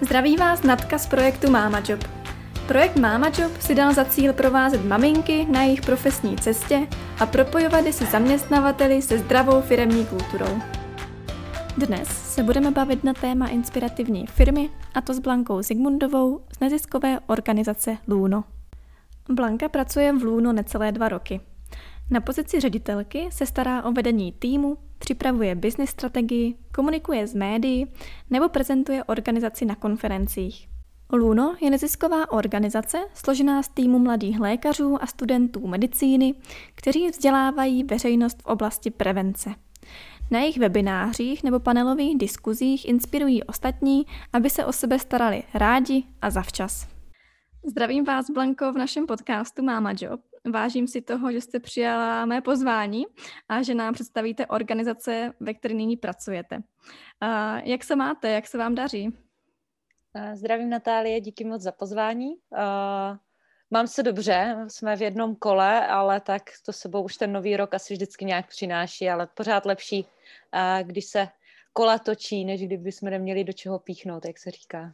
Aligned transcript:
Zdraví 0.00 0.36
vás 0.36 0.62
Natka 0.62 0.98
z 0.98 1.06
projektu 1.06 1.50
Mama 1.50 1.82
Job. 1.88 2.04
Projekt 2.66 2.96
Mama 2.96 3.26
Job 3.26 3.60
si 3.60 3.74
dal 3.74 3.94
za 3.94 4.04
cíl 4.04 4.32
provázet 4.32 4.84
maminky 4.84 5.46
na 5.50 5.62
jejich 5.62 5.80
profesní 5.80 6.36
cestě 6.36 6.86
a 7.20 7.26
propojovat 7.26 7.86
je 7.86 7.92
se 7.92 8.04
zaměstnavateli 8.06 9.02
se 9.02 9.18
zdravou 9.18 9.60
firemní 9.60 10.06
kulturou. 10.06 10.58
Dnes 11.76 12.08
se 12.34 12.42
budeme 12.42 12.70
bavit 12.70 13.04
na 13.04 13.12
téma 13.12 13.48
inspirativní 13.48 14.26
firmy, 14.26 14.70
a 14.94 15.00
to 15.00 15.14
s 15.14 15.18
Blankou 15.18 15.62
Zigmundovou 15.62 16.40
z 16.56 16.60
neziskové 16.60 17.20
organizace 17.26 17.96
Luno. 18.08 18.44
Blanka 19.28 19.68
pracuje 19.68 20.12
v 20.12 20.22
Luno 20.22 20.52
necelé 20.52 20.92
dva 20.92 21.08
roky. 21.08 21.40
Na 22.10 22.20
pozici 22.20 22.60
ředitelky 22.60 23.28
se 23.30 23.46
stará 23.46 23.82
o 23.82 23.92
vedení 23.92 24.32
týmu, 24.32 24.78
připravuje 24.98 25.54
business 25.54 25.90
strategii, 25.90 26.54
komunikuje 26.74 27.26
s 27.26 27.34
médií 27.34 27.86
nebo 28.30 28.48
prezentuje 28.48 29.04
organizaci 29.04 29.64
na 29.64 29.74
konferencích. 29.74 30.68
Luno 31.12 31.56
je 31.60 31.70
nezisková 31.70 32.32
organizace 32.32 32.98
složená 33.14 33.62
z 33.62 33.68
týmu 33.68 33.98
mladých 33.98 34.40
lékařů 34.40 35.02
a 35.02 35.06
studentů 35.06 35.66
medicíny, 35.66 36.34
kteří 36.74 37.08
vzdělávají 37.08 37.84
veřejnost 37.84 38.42
v 38.42 38.46
oblasti 38.46 38.90
prevence. 38.90 39.54
Na 40.30 40.40
jejich 40.40 40.58
webinářích 40.58 41.44
nebo 41.44 41.60
panelových 41.60 42.18
diskuzích 42.18 42.88
inspirují 42.88 43.44
ostatní, 43.44 44.06
aby 44.32 44.50
se 44.50 44.64
o 44.64 44.72
sebe 44.72 44.98
starali 44.98 45.42
rádi 45.54 46.04
a 46.22 46.30
zavčas. 46.30 46.88
Zdravím 47.66 48.04
vás, 48.04 48.30
Blanko, 48.30 48.72
v 48.72 48.78
našem 48.78 49.06
podcastu 49.06 49.62
Mama 49.62 49.92
Job. 50.00 50.20
Vážím 50.52 50.88
si 50.88 51.02
toho, 51.02 51.32
že 51.32 51.40
jste 51.40 51.60
přijala 51.60 52.26
mé 52.26 52.40
pozvání 52.40 53.06
a 53.48 53.62
že 53.62 53.74
nám 53.74 53.94
představíte 53.94 54.46
organizace, 54.46 55.32
ve 55.40 55.54
které 55.54 55.74
nyní 55.74 55.96
pracujete. 55.96 56.62
Jak 57.64 57.84
se 57.84 57.96
máte, 57.96 58.30
jak 58.30 58.46
se 58.46 58.58
vám 58.58 58.74
daří? 58.74 59.18
Zdravím 60.34 60.70
Natálie, 60.70 61.20
díky 61.20 61.44
moc 61.44 61.62
za 61.62 61.72
pozvání. 61.72 62.34
Mám 63.70 63.86
se 63.86 64.02
dobře, 64.02 64.64
jsme 64.68 64.96
v 64.96 65.02
jednom 65.02 65.36
kole, 65.36 65.86
ale 65.86 66.20
tak 66.20 66.42
to 66.66 66.72
sebou 66.72 67.02
už 67.02 67.16
ten 67.16 67.32
nový 67.32 67.56
rok 67.56 67.74
asi 67.74 67.94
vždycky 67.94 68.24
nějak 68.24 68.48
přináší, 68.48 69.10
ale 69.10 69.26
pořád 69.34 69.66
lepší, 69.66 70.06
když 70.82 71.04
se 71.04 71.28
kola 71.72 71.98
točí, 71.98 72.44
než 72.44 72.66
kdyby 72.66 72.92
jsme 72.92 73.10
neměli 73.10 73.44
do 73.44 73.52
čeho 73.52 73.78
píchnout, 73.78 74.24
jak 74.24 74.38
se 74.38 74.50
říká. 74.50 74.92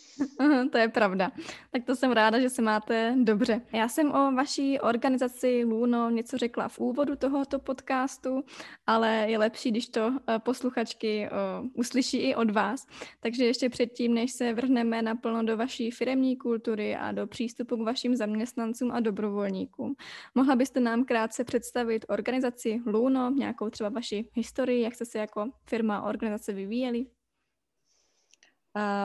to 0.72 0.78
je 0.78 0.88
pravda. 0.88 1.32
Tak 1.70 1.84
to 1.84 1.96
jsem 1.96 2.12
ráda, 2.12 2.40
že 2.40 2.50
se 2.50 2.62
máte 2.62 3.14
dobře. 3.22 3.60
Já 3.72 3.88
jsem 3.88 4.12
o 4.12 4.32
vaší 4.32 4.80
organizaci 4.80 5.64
Luno 5.64 6.10
něco 6.10 6.38
řekla 6.38 6.68
v 6.68 6.78
úvodu 6.78 7.16
tohoto 7.16 7.58
podcastu, 7.58 8.44
ale 8.86 9.26
je 9.28 9.38
lepší, 9.38 9.70
když 9.70 9.88
to 9.88 10.12
eh, 10.28 10.38
posluchačky 10.38 11.26
eh, 11.26 11.30
uslyší 11.74 12.16
i 12.16 12.34
od 12.34 12.50
vás. 12.50 12.86
Takže 13.20 13.44
ještě 13.44 13.68
předtím, 13.68 14.14
než 14.14 14.32
se 14.32 14.54
vrhneme 14.54 15.02
naplno 15.02 15.42
do 15.42 15.56
vaší 15.56 15.90
firemní 15.90 16.36
kultury 16.36 16.96
a 16.96 17.12
do 17.12 17.26
přístupu 17.26 17.76
k 17.76 17.86
vašim 17.86 18.16
zaměstnancům 18.16 18.92
a 18.92 19.00
dobrovolníkům, 19.00 19.94
mohla 20.34 20.56
byste 20.56 20.80
nám 20.80 21.04
krátce 21.04 21.44
představit 21.44 22.04
organizaci 22.08 22.80
Luno, 22.86 23.30
nějakou 23.30 23.70
třeba 23.70 23.88
vaši 23.88 24.28
historii, 24.34 24.82
jak 24.82 24.94
jste 24.94 25.04
se 25.04 25.18
jako 25.18 25.50
firma 25.66 25.96
a 25.96 26.08
organizace 26.08 26.52
vyvíjeli? 26.52 27.06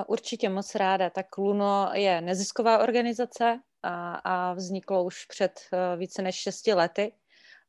Určitě 0.07 0.49
moc 0.49 0.75
ráda. 0.75 1.09
Tak 1.09 1.37
Luno 1.37 1.89
je 1.93 2.21
nezisková 2.21 2.79
organizace 2.79 3.59
a, 3.83 4.15
a 4.15 4.53
vzniklo 4.53 5.03
už 5.03 5.25
před 5.25 5.59
uh, 5.73 5.99
více 5.99 6.21
než 6.21 6.35
šesti 6.35 6.73
lety 6.73 7.13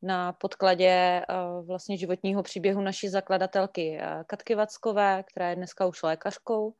na 0.02 0.32
podkladě 0.32 1.22
uh, 1.28 1.66
vlastně 1.66 1.96
životního 1.96 2.42
příběhu 2.42 2.80
naší 2.80 3.08
zakladatelky 3.08 3.98
uh, 4.00 4.22
Katky 4.26 4.54
Vackové, 4.54 5.24
která 5.26 5.50
je 5.50 5.56
dneska 5.56 5.86
už 5.86 6.02
lékařkou, 6.02 6.74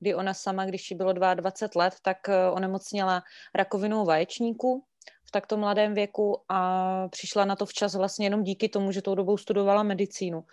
kdy 0.00 0.14
ona 0.14 0.34
sama, 0.34 0.64
když 0.64 0.90
jí 0.90 0.96
bylo 0.96 1.12
22 1.12 1.84
let, 1.84 1.94
tak 2.02 2.18
onemocněla 2.52 3.22
rakovinou 3.54 4.04
vaječníku 4.04 4.84
v 5.24 5.30
takto 5.30 5.56
mladém 5.56 5.94
věku 5.94 6.42
a 6.48 7.08
přišla 7.08 7.44
na 7.44 7.56
to 7.56 7.66
včas 7.66 7.94
vlastně 7.94 8.26
jenom 8.26 8.42
díky 8.42 8.68
tomu, 8.68 8.92
že 8.92 9.02
tou 9.02 9.14
dobou 9.14 9.36
studovala 9.36 9.82
medicínu 9.82 10.44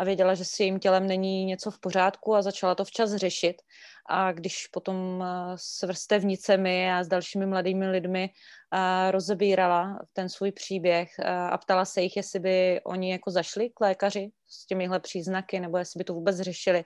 a 0.00 0.04
věděla, 0.04 0.34
že 0.34 0.44
s 0.44 0.60
jejím 0.60 0.78
tělem 0.78 1.06
není 1.06 1.44
něco 1.44 1.70
v 1.70 1.78
pořádku 1.78 2.34
a 2.34 2.42
začala 2.42 2.74
to 2.74 2.84
včas 2.84 3.14
řešit. 3.14 3.62
A 4.08 4.32
když 4.32 4.66
potom 4.66 5.22
eh, 5.22 5.52
s 5.56 5.82
vrstevnicemi 5.82 6.92
a 6.92 7.04
s 7.04 7.08
dalšími 7.08 7.46
mladými 7.46 7.90
lidmi 7.90 8.30
eh, 8.30 9.10
rozebírala 9.10 9.98
ten 10.12 10.28
svůj 10.28 10.52
příběh 10.52 11.08
eh, 11.18 11.24
a 11.28 11.58
ptala 11.58 11.84
se 11.84 12.00
jich, 12.02 12.16
jestli 12.16 12.40
by 12.40 12.80
oni 12.84 13.12
jako 13.12 13.30
zašli 13.30 13.70
k 13.70 13.80
lékaři 13.80 14.30
s 14.48 14.66
těmihle 14.66 15.00
příznaky, 15.00 15.60
nebo 15.60 15.78
jestli 15.78 15.98
by 15.98 16.04
to 16.04 16.14
vůbec 16.14 16.40
řešili, 16.40 16.84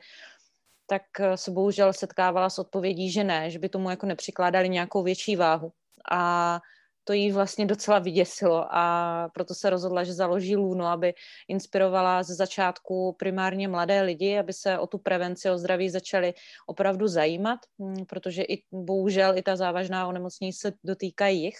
tak 0.86 1.02
se 1.34 1.50
bohužel 1.50 1.92
setkávala 1.92 2.50
s 2.50 2.58
odpovědí, 2.58 3.10
že 3.10 3.24
ne, 3.24 3.50
že 3.50 3.58
by 3.58 3.68
tomu 3.68 3.90
jako 3.90 4.06
nepřikládali 4.06 4.68
nějakou 4.68 5.02
větší 5.02 5.36
váhu. 5.36 5.72
A 6.10 6.60
to 7.04 7.12
jí 7.12 7.32
vlastně 7.32 7.66
docela 7.66 7.98
vyděsilo 7.98 8.66
a 8.70 9.28
proto 9.34 9.54
se 9.54 9.70
rozhodla, 9.70 10.04
že 10.04 10.12
založí 10.12 10.56
Luno, 10.56 10.86
aby 10.86 11.14
inspirovala 11.48 12.22
ze 12.22 12.34
začátku 12.34 13.16
primárně 13.18 13.68
mladé 13.68 14.02
lidi, 14.02 14.38
aby 14.38 14.52
se 14.52 14.78
o 14.78 14.86
tu 14.86 14.98
prevenci, 14.98 15.50
o 15.50 15.58
zdraví 15.58 15.90
začali 15.90 16.34
opravdu 16.66 17.08
zajímat, 17.08 17.60
hm, 17.78 18.04
protože 18.08 18.42
i 18.42 18.62
bohužel 18.72 19.38
i 19.38 19.42
ta 19.42 19.56
závažná 19.56 20.06
onemocnění 20.06 20.52
se 20.52 20.72
dotýkají 20.84 21.42
jich. 21.42 21.56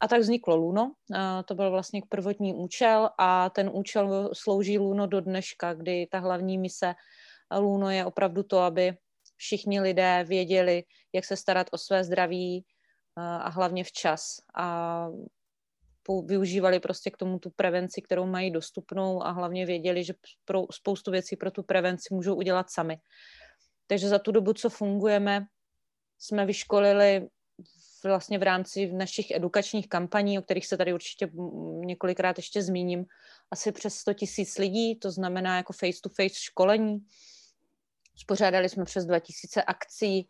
A 0.00 0.08
tak 0.08 0.20
vzniklo 0.20 0.56
Luno, 0.56 0.92
to 1.44 1.54
byl 1.54 1.70
vlastně 1.70 2.02
prvotní 2.08 2.54
účel 2.54 3.10
a 3.18 3.50
ten 3.50 3.70
účel 3.72 4.30
slouží 4.32 4.78
Luno 4.78 5.06
do 5.06 5.20
dneška, 5.20 5.74
kdy 5.74 6.06
ta 6.10 6.18
hlavní 6.18 6.58
mise 6.58 6.94
Luno 7.58 7.90
je 7.90 8.04
opravdu 8.04 8.42
to, 8.42 8.58
aby 8.58 8.96
všichni 9.36 9.80
lidé 9.80 10.24
věděli, 10.28 10.82
jak 11.12 11.24
se 11.24 11.36
starat 11.36 11.66
o 11.72 11.78
své 11.78 12.04
zdraví, 12.04 12.64
a 13.20 13.48
hlavně 13.48 13.84
včas. 13.84 14.36
A 14.54 15.08
využívali 16.24 16.80
prostě 16.80 17.10
k 17.10 17.16
tomu 17.16 17.38
tu 17.38 17.50
prevenci, 17.50 18.02
kterou 18.02 18.26
mají 18.26 18.50
dostupnou 18.50 19.22
a 19.22 19.30
hlavně 19.30 19.66
věděli, 19.66 20.04
že 20.04 20.14
pro 20.44 20.66
spoustu 20.70 21.10
věcí 21.10 21.36
pro 21.36 21.50
tu 21.50 21.62
prevenci 21.62 22.14
můžou 22.14 22.34
udělat 22.34 22.70
sami. 22.70 23.00
Takže 23.86 24.08
za 24.08 24.18
tu 24.18 24.32
dobu, 24.32 24.52
co 24.52 24.70
fungujeme, 24.70 25.46
jsme 26.18 26.46
vyškolili 26.46 27.28
vlastně 28.04 28.38
v 28.38 28.42
rámci 28.42 28.92
našich 28.92 29.30
edukačních 29.30 29.88
kampaní, 29.88 30.38
o 30.38 30.42
kterých 30.42 30.66
se 30.66 30.76
tady 30.76 30.94
určitě 30.94 31.30
několikrát 31.84 32.38
ještě 32.38 32.62
zmíním, 32.62 33.06
asi 33.50 33.72
přes 33.72 33.94
100 33.94 34.14
tisíc 34.14 34.58
lidí, 34.58 34.96
to 34.96 35.10
znamená 35.10 35.56
jako 35.56 35.72
face-to-face 35.72 36.34
školení. 36.34 36.98
Spořádali 38.16 38.68
jsme 38.68 38.84
přes 38.84 39.04
2000 39.06 39.62
akcí, 39.62 40.28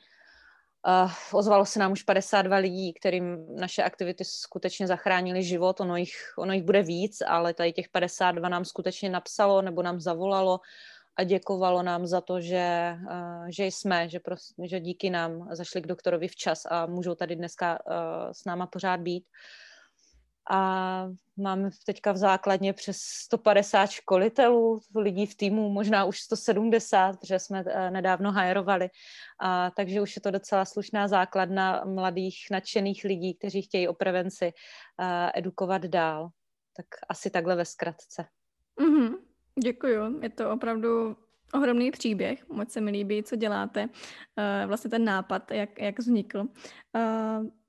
Uh, 0.88 1.12
ozvalo 1.32 1.66
se 1.66 1.78
nám 1.78 1.92
už 1.92 2.02
52 2.02 2.56
lidí, 2.56 2.92
kterým 2.92 3.56
naše 3.56 3.82
aktivity 3.82 4.24
skutečně 4.24 4.86
zachránily 4.86 5.42
život. 5.42 5.80
Ono 5.80 5.96
jich, 5.96 6.14
ono 6.38 6.52
jich 6.52 6.64
bude 6.64 6.82
víc, 6.82 7.22
ale 7.26 7.54
tady 7.54 7.72
těch 7.72 7.88
52 7.88 8.48
nám 8.48 8.64
skutečně 8.64 9.10
napsalo 9.10 9.62
nebo 9.62 9.82
nám 9.82 10.00
zavolalo 10.00 10.60
a 11.16 11.24
děkovalo 11.24 11.82
nám 11.82 12.06
za 12.06 12.20
to, 12.20 12.40
že, 12.40 12.96
uh, 13.10 13.46
že 13.56 13.64
jsme, 13.64 14.08
že, 14.08 14.20
prostě, 14.20 14.68
že 14.68 14.80
díky 14.80 15.10
nám 15.10 15.48
zašli 15.52 15.82
k 15.82 15.86
doktorovi 15.86 16.28
včas 16.28 16.66
a 16.70 16.86
můžou 16.86 17.14
tady 17.14 17.36
dneska 17.36 17.78
uh, 17.86 17.94
s 18.32 18.44
náma 18.44 18.66
pořád 18.66 19.00
být. 19.00 19.24
Uh, 19.24 19.69
a 20.50 21.08
máme 21.36 21.70
teďka 21.86 22.12
v 22.12 22.16
základně 22.16 22.72
přes 22.72 22.96
150 22.96 23.90
školitelů, 23.90 24.80
lidí 24.96 25.26
v 25.26 25.34
týmu, 25.34 25.70
možná 25.70 26.04
už 26.04 26.20
170, 26.20 27.20
protože 27.20 27.38
jsme 27.38 27.64
eh, 27.66 27.90
nedávno 27.90 28.32
hajerovali. 28.32 28.88
A, 29.40 29.70
takže 29.70 30.00
už 30.00 30.16
je 30.16 30.22
to 30.22 30.30
docela 30.30 30.64
slušná 30.64 31.08
základna 31.08 31.84
mladých, 31.84 32.36
nadšených 32.50 33.04
lidí, 33.04 33.34
kteří 33.34 33.62
chtějí 33.62 33.88
o 33.88 33.94
prevenci 33.94 34.52
a, 34.98 35.28
eh, 35.28 35.32
edukovat 35.34 35.82
dál. 35.82 36.28
Tak 36.76 36.86
asi 37.08 37.30
takhle 37.30 37.56
ve 37.56 37.64
zkratce. 37.64 38.24
Mm-hmm. 38.80 39.14
Děkuju. 39.62 40.22
Je 40.22 40.30
to 40.30 40.50
opravdu 40.50 41.16
ohromný 41.54 41.90
příběh, 41.90 42.48
moc 42.48 42.72
se 42.72 42.80
mi 42.80 42.90
líbí, 42.90 43.22
co 43.22 43.36
děláte, 43.36 43.82
uh, 43.84 44.68
vlastně 44.68 44.90
ten 44.90 45.04
nápad, 45.04 45.50
jak, 45.50 45.80
jak 45.80 45.98
vznikl. 45.98 46.44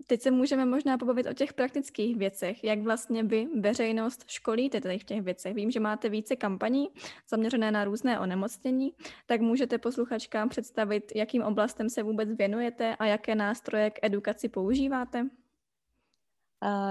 Teď 0.08 0.22
se 0.22 0.32
můžeme 0.32 0.66
možná 0.66 0.98
pobavit 0.98 1.28
o 1.28 1.34
těch 1.34 1.54
praktických 1.54 2.18
věcech, 2.18 2.64
jak 2.64 2.80
vlastně 2.80 3.24
vy 3.24 3.48
veřejnost 3.60 4.24
školíte 4.28 4.82
tady 4.82 5.00
v 5.00 5.04
těch 5.04 5.22
věcech. 5.22 5.54
Vím, 5.54 5.72
že 5.72 5.80
máte 5.80 6.10
více 6.10 6.36
kampaní 6.36 6.90
zaměřené 7.30 7.72
na 7.72 7.84
různé 7.84 8.20
onemocnění, 8.20 8.94
tak 9.26 9.42
můžete 9.42 9.78
posluchačkám 9.78 10.50
představit, 10.50 11.12
jakým 11.16 11.44
oblastem 11.44 11.90
se 11.90 12.04
vůbec 12.04 12.30
věnujete 12.32 12.96
a 12.96 13.06
jaké 13.06 13.36
nástroje 13.36 13.90
k 13.90 14.00
edukaci 14.02 14.50
používáte? 14.50 15.26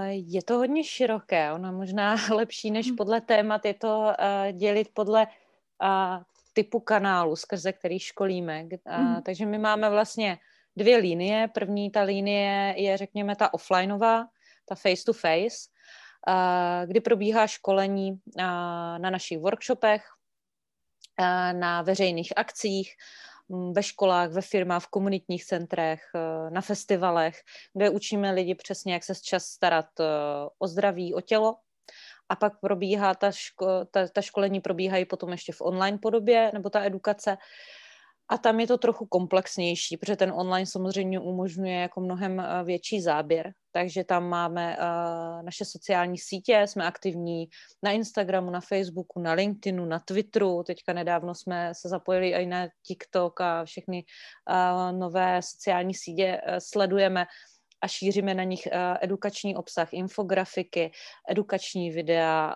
Je 0.09 0.43
to 0.43 0.57
hodně 0.57 0.83
široké, 0.83 1.53
ono 1.53 1.71
možná 1.71 2.15
lepší 2.35 2.71
než 2.71 2.87
hmm. 2.87 2.95
podle 2.95 3.21
témat 3.21 3.65
je 3.65 3.73
to 3.73 4.13
dělit 4.51 4.87
podle 4.93 5.27
typu 6.53 6.79
kanálu, 6.79 7.35
skrze 7.35 7.73
který 7.73 7.99
školíme. 7.99 8.63
Mm. 8.63 9.21
Takže 9.21 9.45
my 9.45 9.57
máme 9.57 9.89
vlastně 9.89 10.37
dvě 10.75 10.97
linie. 10.97 11.47
První 11.47 11.91
ta 11.91 12.01
linie 12.01 12.73
je, 12.77 12.97
řekněme, 12.97 13.35
ta 13.35 13.53
offlineová, 13.53 14.25
ta 14.65 14.75
face-to-face, 14.75 15.69
kdy 16.85 17.01
probíhá 17.01 17.47
školení 17.47 18.19
na 18.37 19.09
našich 19.09 19.39
workshopech, 19.39 20.03
na 21.51 21.81
veřejných 21.81 22.33
akcích. 22.35 22.95
mm, 23.49 23.73
ve 23.73 23.83
školách, 23.83 24.31
ve 24.31 24.41
firmách, 24.41 24.83
v 24.83 24.87
komunitních 24.87 25.45
centrech, 25.45 26.01
na 26.49 26.61
festivalech, 26.61 27.41
kde 27.73 27.89
učíme 27.89 28.31
lidi 28.31 28.55
přesně, 28.55 28.93
jak 28.93 29.03
se 29.03 29.13
čas 29.15 29.45
starat 29.45 29.85
o 30.59 30.67
zdraví, 30.67 31.13
o 31.13 31.21
tělo. 31.21 31.55
A 32.29 32.35
pak 32.35 32.59
probíhá 32.59 33.15
ta, 33.15 33.29
ško- 33.29 33.85
ta, 33.91 34.07
ta 34.07 34.21
školení 34.21 34.61
probíhají 34.61 35.05
potom 35.05 35.29
ještě 35.29 35.53
v 35.53 35.61
online 35.61 35.97
podobě, 35.97 36.51
nebo 36.53 36.69
ta 36.69 36.83
edukace. 36.83 37.37
A 38.31 38.37
tam 38.37 38.59
je 38.59 38.67
to 38.67 38.77
trochu 38.77 39.05
komplexnější, 39.05 39.97
protože 39.97 40.15
ten 40.15 40.31
online 40.31 40.65
samozřejmě 40.65 41.19
umožňuje 41.19 41.75
jako 41.75 42.01
mnohem 42.01 42.39
eh, 42.39 42.63
větší 42.63 43.01
záběr. 43.01 43.53
Takže 43.73 44.03
tam 44.03 44.29
máme 44.29 44.77
uh, 44.77 45.43
naše 45.43 45.65
sociální 45.65 46.17
sítě, 46.17 46.63
jsme 46.67 46.85
aktivní 46.85 47.47
na 47.83 47.91
Instagramu, 47.91 48.51
na 48.51 48.61
Facebooku, 48.61 49.19
na 49.19 49.33
LinkedInu, 49.33 49.85
na 49.85 49.99
Twitteru. 49.99 50.63
Teďka 50.63 50.93
nedávno 50.93 51.35
jsme 51.35 51.71
se 51.75 51.89
zapojili 51.89 52.33
i 52.33 52.45
na 52.45 52.67
TikTok 52.87 53.41
a 53.41 53.65
všechny 53.65 54.03
uh, 54.03 54.99
nové 54.99 55.41
sociální 55.41 55.93
sítě 55.93 56.41
uh, 56.47 56.55
sledujeme 56.59 57.25
a 57.81 57.87
šíříme 57.87 58.33
na 58.33 58.43
nich 58.43 58.67
edukační 59.01 59.55
obsah, 59.55 59.93
infografiky, 59.93 60.91
edukační 61.29 61.91
videa, 61.91 62.55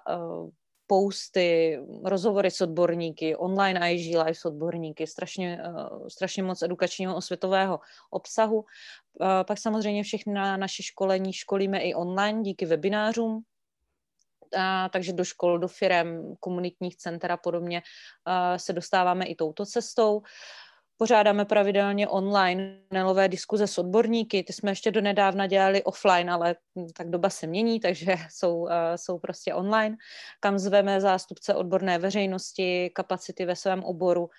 posty, 0.88 1.80
rozhovory 2.04 2.52
s 2.52 2.62
odborníky, 2.62 3.36
online 3.36 3.92
IG 3.92 4.16
live 4.16 4.34
s 4.34 4.46
odborníky, 4.46 5.08
strašně, 5.08 5.62
uh, 5.68 6.08
strašně 6.08 6.44
moc 6.44 6.62
edukačního 6.62 7.16
osvětového 7.16 7.80
obsahu. 8.10 8.58
Uh, 8.58 9.28
pak 9.48 9.60
samozřejmě 9.60 10.04
všechny 10.04 10.34
na 10.34 10.58
naše 10.58 10.84
školení 10.84 11.34
školíme 11.34 11.80
i 11.80 11.94
online 11.94 12.42
díky 12.42 12.66
webinářům, 12.66 13.44
a, 14.58 14.90
takže 14.90 15.14
do 15.14 15.24
škol, 15.24 15.60
do 15.60 15.68
firem, 15.68 16.36
komunitních 16.40 16.98
center 16.98 17.32
a 17.32 17.38
podobně 17.38 17.82
a, 18.26 18.58
se 18.58 18.74
dostáváme 18.74 19.26
i 19.26 19.36
touto 19.36 19.66
cestou. 19.66 20.22
Pořádáme 20.98 21.46
pravidelně 21.46 22.08
online 22.08 22.80
nelové 22.94 23.28
diskuze 23.28 23.68
s 23.68 23.78
odborníky, 23.78 24.44
ty 24.44 24.54
jsme 24.54 24.72
ještě 24.72 24.92
donedávna 24.92 25.48
dělali 25.48 25.84
offline, 25.84 26.30
ale 26.30 26.56
hm, 26.80 26.88
tak 26.96 27.10
doba 27.10 27.30
se 27.30 27.48
mění, 27.48 27.80
takže 27.80 28.16
jsou, 28.30 28.58
uh, 28.58 28.70
jsou 28.96 29.20
prostě 29.20 29.54
online, 29.54 29.96
kam 30.40 30.60
zveme 30.60 31.02
zástupce 31.02 31.56
odborné 31.56 32.00
veřejnosti, 32.00 32.90
kapacity 32.90 33.46
ve 33.46 33.56
svém 33.56 33.84
oboru 33.84 34.30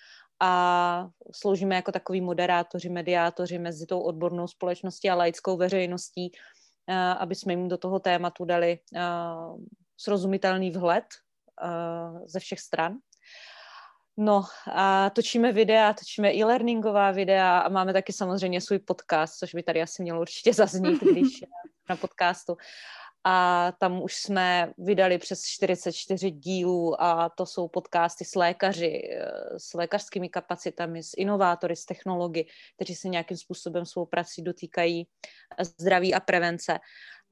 a 0.40 1.08
sloužíme 1.34 1.74
jako 1.74 1.92
takový 1.92 2.20
moderátoři, 2.20 2.88
mediátoři 2.88 3.58
mezi 3.58 3.86
tou 3.86 4.00
odbornou 4.00 4.46
společností 4.46 5.10
a 5.10 5.14
laickou 5.14 5.56
veřejností, 5.56 6.30
uh, 6.88 6.94
aby 6.96 7.34
jsme 7.34 7.52
jim 7.52 7.68
do 7.68 7.78
toho 7.78 8.00
tématu 8.00 8.44
dali 8.44 8.78
uh, 8.94 9.60
srozumitelný 9.96 10.70
vhled 10.70 11.04
ze 12.26 12.40
všech 12.40 12.60
stran. 12.60 12.98
No 14.16 14.44
a 14.72 15.10
točíme 15.10 15.52
videa, 15.52 15.92
točíme 15.92 16.34
e-learningová 16.34 17.10
videa 17.10 17.58
a 17.58 17.68
máme 17.68 17.92
taky 17.92 18.12
samozřejmě 18.12 18.60
svůj 18.60 18.78
podcast, 18.78 19.38
což 19.38 19.54
by 19.54 19.62
tady 19.62 19.82
asi 19.82 20.02
mělo 20.02 20.20
určitě 20.20 20.52
zaznít, 20.52 21.02
když 21.12 21.44
na 21.88 21.96
podcastu. 21.96 22.56
A 23.24 23.72
tam 23.78 24.02
už 24.02 24.16
jsme 24.16 24.72
vydali 24.78 25.18
přes 25.18 25.42
44 25.42 26.30
dílů 26.30 27.02
a 27.02 27.28
to 27.28 27.46
jsou 27.46 27.68
podcasty 27.68 28.24
s 28.24 28.34
lékaři, 28.34 29.02
eh, 29.12 29.58
s 29.58 29.74
lékařskými 29.74 30.28
kapacitami, 30.28 31.02
s 31.02 31.10
inovátory, 31.16 31.76
s 31.76 31.84
technology, 31.84 32.46
kteří 32.76 32.94
se 32.94 33.08
nějakým 33.08 33.36
způsobem 33.36 33.86
svou 33.86 34.06
prací 34.06 34.42
dotýkají 34.42 35.08
zdraví 35.60 36.14
a 36.14 36.20
prevence. 36.20 36.78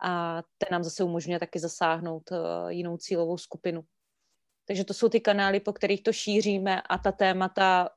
A 0.02 0.42
ten 0.58 0.68
nám 0.72 0.84
zase 0.84 1.04
umožňuje 1.04 1.38
taky 1.38 1.58
zasáhnout 1.58 2.32
eh, 2.32 2.36
jinou 2.68 2.96
cílovou 2.96 3.38
skupinu. 3.38 3.84
Takže 4.64 4.84
to 4.84 4.94
jsou 4.94 5.08
ty 5.08 5.20
kanály, 5.20 5.60
po 5.60 5.72
kterých 5.72 6.02
to 6.02 6.12
šíříme 6.12 6.82
a 6.82 6.98
ta 6.98 7.12
témata 7.12 7.88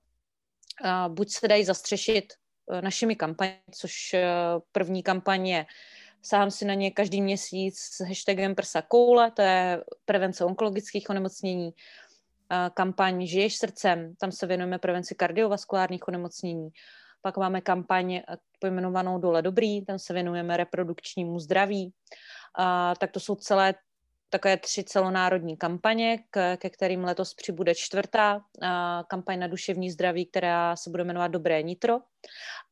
a 0.83 1.09
buď 1.09 1.29
se 1.29 1.47
dají 1.47 1.63
zastřešit 1.63 2.33
e, 2.71 2.81
našimi 2.81 3.15
kampaněmi, 3.15 3.61
což 3.71 4.13
e, 4.13 4.25
první 4.71 5.03
kampaň 5.03 5.47
je 5.47 5.65
Sám 6.21 6.51
si 6.51 6.65
na 6.65 6.73
ně 6.73 6.91
každý 6.91 7.21
měsíc 7.21 7.79
s 7.79 7.99
hashtagem 8.07 8.55
prsa 8.55 8.81
koule, 8.81 9.31
to 9.31 9.41
je 9.41 9.83
prevence 10.05 10.45
onkologických 10.45 11.09
onemocnění. 11.09 11.71
Kampaň 12.73 13.25
Žiješ 13.25 13.57
srdcem, 13.57 14.15
tam 14.15 14.31
se 14.31 14.47
věnujeme 14.47 14.79
prevenci 14.79 15.15
kardiovaskulárních 15.15 16.07
onemocnění. 16.07 16.69
Pak 17.21 17.37
máme 17.37 17.61
kampaň 17.61 18.13
e, 18.13 18.23
pojmenovanou 18.59 19.19
Dole 19.19 19.41
dobrý, 19.41 19.85
tam 19.85 19.99
se 19.99 20.13
věnujeme 20.13 20.57
reprodukčnímu 20.57 21.39
zdraví. 21.39 21.93
A, 22.57 22.93
tak 22.95 23.11
to 23.11 23.19
jsou 23.19 23.35
celé 23.35 23.75
takové 24.29 24.57
tři 24.57 24.83
celonárodní 24.83 25.57
kampaně, 25.57 26.19
ke 26.57 26.69
kterým 26.69 27.03
letos 27.03 27.33
přibude 27.33 27.75
čtvrtá 27.75 28.41
kampaň 29.07 29.39
na 29.39 29.47
duševní 29.47 29.91
zdraví, 29.91 30.25
která 30.25 30.75
se 30.75 30.89
bude 30.89 31.03
jmenovat 31.03 31.27
Dobré 31.27 31.63
nitro. 31.63 31.99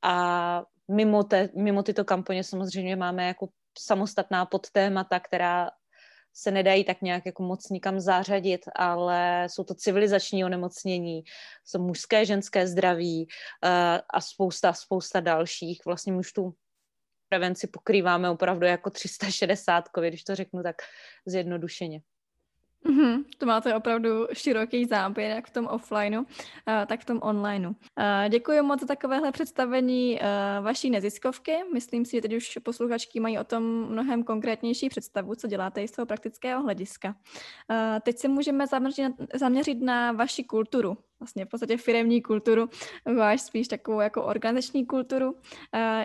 A 0.02 0.64
mimo, 0.92 1.24
te, 1.24 1.50
mimo 1.56 1.84
tyto 1.84 2.06
kampaně 2.06 2.44
samozřejmě 2.44 2.96
máme 2.96 3.28
jako 3.28 3.48
samostatná 3.80 4.46
podtémata, 4.46 5.20
která 5.20 5.70
se 6.38 6.52
nedají 6.52 6.84
tak 6.84 7.02
nějak 7.02 7.26
jako 7.26 7.44
moc 7.44 7.70
nikam 7.70 8.00
zařadit, 8.00 8.62
ale 8.76 9.48
jsou 9.50 9.64
to 9.64 9.76
civilizační 9.76 10.46
onemocnění, 10.46 11.24
jsou 11.66 11.82
mužské, 11.84 12.26
ženské 12.26 12.68
zdraví 12.68 13.28
a 14.14 14.22
spousta, 14.22 14.74
spousta 14.74 15.20
dalších. 15.20 15.82
Vlastně 15.86 16.14
už 16.16 16.34
tu 16.34 16.54
prevenci 17.36 17.68
pokrýváme 17.68 18.30
opravdu 18.30 18.66
jako 18.66 18.90
360, 18.90 19.90
když 20.08 20.24
to 20.24 20.36
řeknu 20.36 20.64
tak 20.64 20.76
zjednodušeně. 21.26 22.02
Mm-hmm, 22.86 23.24
to 23.38 23.46
máte 23.46 23.76
opravdu 23.76 24.28
široký 24.34 24.86
záběr, 24.86 25.36
jak 25.36 25.48
v 25.48 25.54
tom 25.54 25.68
offlineu, 25.68 26.20
uh, 26.20 26.26
tak 26.88 27.02
v 27.02 27.06
tom 27.06 27.20
onlineu. 27.22 27.70
Uh, 27.70 27.76
děkuji 28.30 28.62
moc 28.62 28.80
za 28.80 28.86
takovéhle 28.86 29.32
představení 29.32 30.20
uh, 30.20 30.66
vaší 30.66 30.90
neziskovky. 30.90 31.52
Myslím 31.74 32.06
si, 32.06 32.18
že 32.18 32.22
teď 32.22 32.34
už 32.34 32.58
posluchačky 32.64 33.20
mají 33.20 33.40
o 33.40 33.44
tom 33.44 33.64
mnohem 33.64 34.24
konkrétnější 34.24 34.90
představu, 34.90 35.36
co 35.36 35.48
děláte 35.48 35.84
i 35.84 35.88
z 35.88 35.92
toho 35.92 36.06
praktického 36.06 36.64
hlediska. 36.64 37.16
Teď 38.02 38.18
se 38.18 38.28
můžeme 38.28 38.68
zaměřit, 38.68 39.14
zaměřit 39.34 39.82
na 39.82 40.12
vaši 40.12 40.44
kulturu, 40.44 40.98
vlastně 41.20 41.46
v 41.46 41.50
podstatě 41.50 41.78
firemní 41.78 42.22
kulturu, 42.22 42.70
váš 43.18 43.42
spíš 43.42 43.68
takovou 43.68 44.00
jako 44.00 44.24
organizační 44.24 44.86
kulturu. 44.86 45.36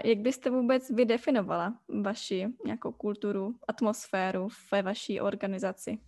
Jak 0.05 0.19
byste 0.19 0.50
vůbec 0.50 0.91
vydefinovala 0.91 1.75
vaši 2.03 2.47
nějakou 2.65 2.93
kulturu, 2.93 3.55
atmosféru 3.69 4.49
ve 4.73 4.83
vaší 4.83 5.21
organizaci? 5.21 5.99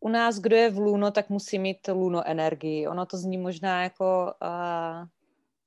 U 0.00 0.08
nás, 0.08 0.38
kdo 0.38 0.56
je 0.56 0.70
v 0.70 0.78
Luno, 0.78 1.10
tak 1.10 1.28
musí 1.28 1.58
mít 1.58 1.88
Luno 1.88 2.22
energii. 2.26 2.88
Ono 2.88 3.06
to 3.06 3.16
zní 3.16 3.38
možná 3.38 3.82
jako 3.82 4.32
uh, 4.42 5.08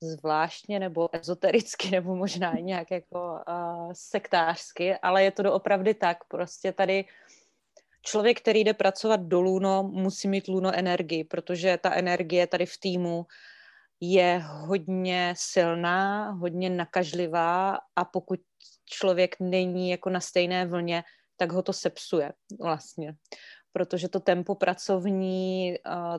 zvláštně 0.00 0.80
nebo 0.80 1.08
ezotericky, 1.12 1.90
nebo 1.96 2.16
možná 2.16 2.52
nějak 2.52 2.90
jako 2.90 3.38
uh, 3.48 3.92
sektářsky, 3.92 4.94
ale 4.94 5.24
je 5.24 5.30
to 5.30 5.42
doopravdy 5.42 5.94
tak. 5.94 6.24
Prostě 6.28 6.72
tady 6.72 7.04
člověk, 8.02 8.40
který 8.40 8.64
jde 8.64 8.74
pracovat 8.74 9.20
do 9.20 9.40
Luno, 9.40 9.82
musí 9.82 10.28
mít 10.28 10.48
Luno 10.48 10.74
energii, 10.74 11.24
protože 11.24 11.78
ta 11.82 11.94
energie 11.94 12.46
tady 12.46 12.66
v 12.66 12.78
týmu 12.78 13.26
je 14.00 14.38
hodně 14.44 15.34
silná, 15.36 16.30
hodně 16.30 16.70
nakažlivá 16.70 17.78
a 17.96 18.04
pokud 18.04 18.40
člověk 18.84 19.36
není 19.40 19.90
jako 19.90 20.10
na 20.10 20.20
stejné 20.20 20.66
vlně, 20.66 21.02
tak 21.36 21.52
ho 21.52 21.62
to 21.62 21.72
sepsuje 21.72 22.32
vlastně 22.60 23.14
protože 23.72 24.08
to 24.08 24.20
tempo 24.20 24.54
pracovní, 24.54 25.74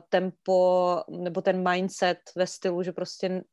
tempo 0.08 1.02
nebo 1.08 1.42
ten 1.42 1.70
mindset 1.70 2.18
ve 2.36 2.46
stylu, 2.46 2.82
že 2.82 2.92
prostě 2.92 3.44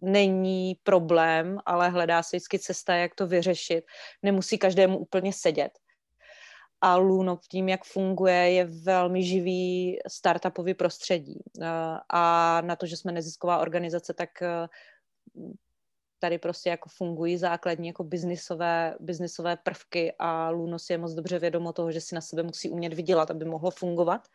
není 0.00 0.76
problém, 0.82 1.58
ale 1.66 1.88
hledá 1.88 2.22
se 2.22 2.36
vždycky 2.36 2.58
cesta, 2.58 2.94
jak 2.94 3.14
to 3.14 3.26
vyřešit. 3.26 3.84
Nemusí 4.22 4.58
každému 4.58 4.98
úplně 4.98 5.32
sedět. 5.32 5.78
A 6.80 6.96
Luno 6.96 7.38
tím, 7.48 7.68
jak 7.68 7.84
funguje, 7.84 8.50
je 8.50 8.64
velmi 8.64 9.22
živý 9.22 9.98
startupový 10.08 10.74
prostředí. 10.74 11.38
A 12.08 12.60
na 12.60 12.76
to, 12.76 12.86
že 12.86 12.96
jsme 12.96 13.12
nezisková 13.12 13.58
organizace, 13.58 14.14
tak 14.14 14.30
tady 16.22 16.38
prostě 16.38 16.70
jako 16.70 16.88
fungují 16.88 17.36
základní 17.36 17.88
jako 17.88 18.04
biznisové, 18.04 18.94
biznisové 19.00 19.56
prvky 19.56 20.12
a 20.18 20.50
Lunos 20.50 20.90
je 20.90 20.98
moc 20.98 21.14
dobře 21.14 21.38
vědomo 21.38 21.72
toho, 21.72 21.92
že 21.92 22.00
si 22.00 22.14
na 22.14 22.20
sebe 22.20 22.42
musí 22.42 22.70
umět 22.70 22.94
vydělat, 22.94 23.30
aby 23.30 23.44
mohlo 23.44 23.70
fungovat. 23.70 24.28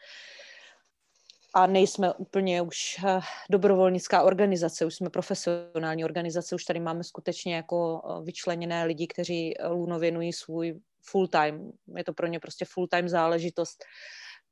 A 1.53 1.67
nejsme 1.67 2.13
úplně 2.13 2.61
už 2.61 2.99
eh, 3.07 3.19
dobrovolnická 3.49 4.21
organizace, 4.21 4.85
už 4.85 4.95
jsme 4.95 5.09
profesionální 5.09 6.05
organizace, 6.05 6.55
už 6.55 6.63
tady 6.63 6.79
máme 6.79 7.03
skutečně 7.03 7.55
jako 7.55 8.01
eh, 8.03 8.23
vyčleněné 8.23 8.83
lidi, 8.83 9.07
kteří 9.07 9.53
Luno 9.69 9.99
věnují 9.99 10.33
svůj 10.33 10.79
full 11.01 11.27
time. 11.27 11.71
Je 11.95 12.03
to 12.03 12.13
pro 12.13 12.27
ně 12.27 12.39
prostě 12.39 12.65
full 12.65 12.87
time 12.87 13.09
záležitost. 13.09 13.85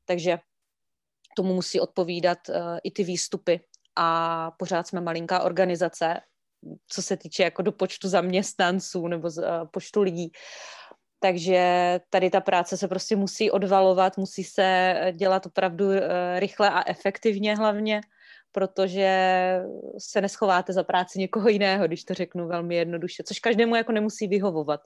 Takže 0.04 0.38
tomu 1.36 1.54
musí 1.54 1.80
odpovídat 1.80 2.38
i 2.82 2.90
ty 2.90 3.04
výstupy. 3.04 3.60
A 3.96 4.50
pořád 4.58 4.86
jsme 4.86 5.00
malinká 5.00 5.42
organizace, 5.42 6.20
co 6.88 7.02
se 7.02 7.16
týče 7.16 7.42
jako 7.42 7.62
do 7.62 7.72
počtu 7.72 8.08
zaměstnanců 8.08 9.06
nebo 9.08 9.30
z, 9.30 9.38
uh, 9.38 9.68
počtu 9.70 10.02
lidí. 10.02 10.32
Takže 11.20 12.00
tady 12.10 12.30
ta 12.30 12.40
práce 12.40 12.76
se 12.76 12.88
prostě 12.88 13.16
musí 13.16 13.50
odvalovat, 13.50 14.16
musí 14.16 14.44
se 14.44 14.94
dělat 15.16 15.46
opravdu 15.46 15.86
uh, 15.86 15.98
rychle 16.36 16.70
a 16.70 16.90
efektivně 16.90 17.56
hlavně, 17.56 18.00
protože 18.52 19.10
se 19.98 20.20
neschováte 20.20 20.72
za 20.72 20.84
práci 20.84 21.18
někoho 21.18 21.48
jiného, 21.48 21.86
když 21.86 22.04
to 22.04 22.14
řeknu 22.14 22.48
velmi 22.48 22.76
jednoduše, 22.76 23.22
což 23.26 23.40
každému 23.40 23.76
jako 23.76 23.92
nemusí 23.92 24.28
vyhovovat. 24.28 24.80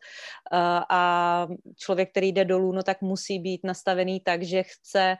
A 0.90 1.46
člověk, 1.78 2.10
který 2.10 2.32
jde 2.32 2.44
dolů, 2.44 2.72
no 2.72 2.82
tak 2.82 3.00
musí 3.00 3.38
být 3.38 3.60
nastavený 3.64 4.20
tak, 4.20 4.42
že 4.42 4.62
chce 4.62 5.16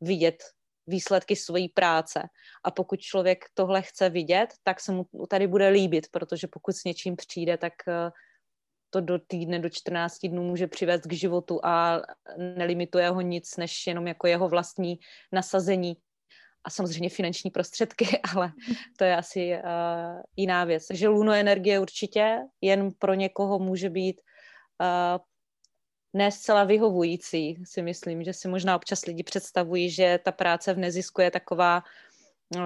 vidět 0.00 0.42
výsledky 0.88 1.36
své 1.36 1.60
práce. 1.74 2.22
A 2.64 2.70
pokud 2.70 3.00
člověk 3.00 3.44
tohle 3.54 3.82
chce 3.82 4.10
vidět, 4.10 4.48
tak 4.62 4.80
se 4.80 4.92
mu 4.92 5.06
tady 5.28 5.46
bude 5.46 5.68
líbit, 5.68 6.06
protože 6.10 6.46
pokud 6.46 6.72
s 6.72 6.84
něčím 6.84 7.16
přijde, 7.16 7.56
tak 7.56 7.72
eh, 7.88 8.10
to 8.90 9.00
do 9.00 9.18
týdne, 9.18 9.58
do 9.58 9.68
14 9.68 10.18
dnů 10.26 10.42
může 10.42 10.66
přivést 10.66 11.06
k 11.06 11.12
životu 11.12 11.60
a 11.64 12.02
nelimituje 12.36 13.10
ho 13.10 13.20
nic, 13.20 13.56
než 13.56 13.86
jenom 13.86 14.06
jako 14.06 14.26
jeho 14.26 14.48
vlastní 14.48 14.98
nasazení 15.32 15.96
a 16.64 16.70
samozřejmě 16.70 17.08
finanční 17.08 17.50
prostředky, 17.50 18.06
ale 18.34 18.52
to 18.96 19.04
je 19.04 19.16
asi 19.16 19.52
uh, 19.54 20.22
jiná 20.36 20.64
věc. 20.64 20.86
Takže 20.86 21.08
luno 21.08 21.32
energie 21.32 21.80
určitě 21.80 22.38
jen 22.60 22.90
pro 22.98 23.14
někoho 23.14 23.58
může 23.58 23.90
být 23.90 24.20
uh, 24.80 25.24
ne 26.14 26.32
zcela 26.32 26.64
vyhovující, 26.64 27.64
si 27.64 27.82
myslím, 27.82 28.24
že 28.24 28.32
si 28.32 28.48
možná 28.48 28.76
občas 28.76 29.06
lidi 29.06 29.22
představují, 29.22 29.90
že 29.90 30.18
ta 30.24 30.32
práce 30.32 30.74
v 30.74 30.78
nezisku 30.78 31.20
je 31.20 31.30
taková 31.30 31.82
uh, 32.56 32.62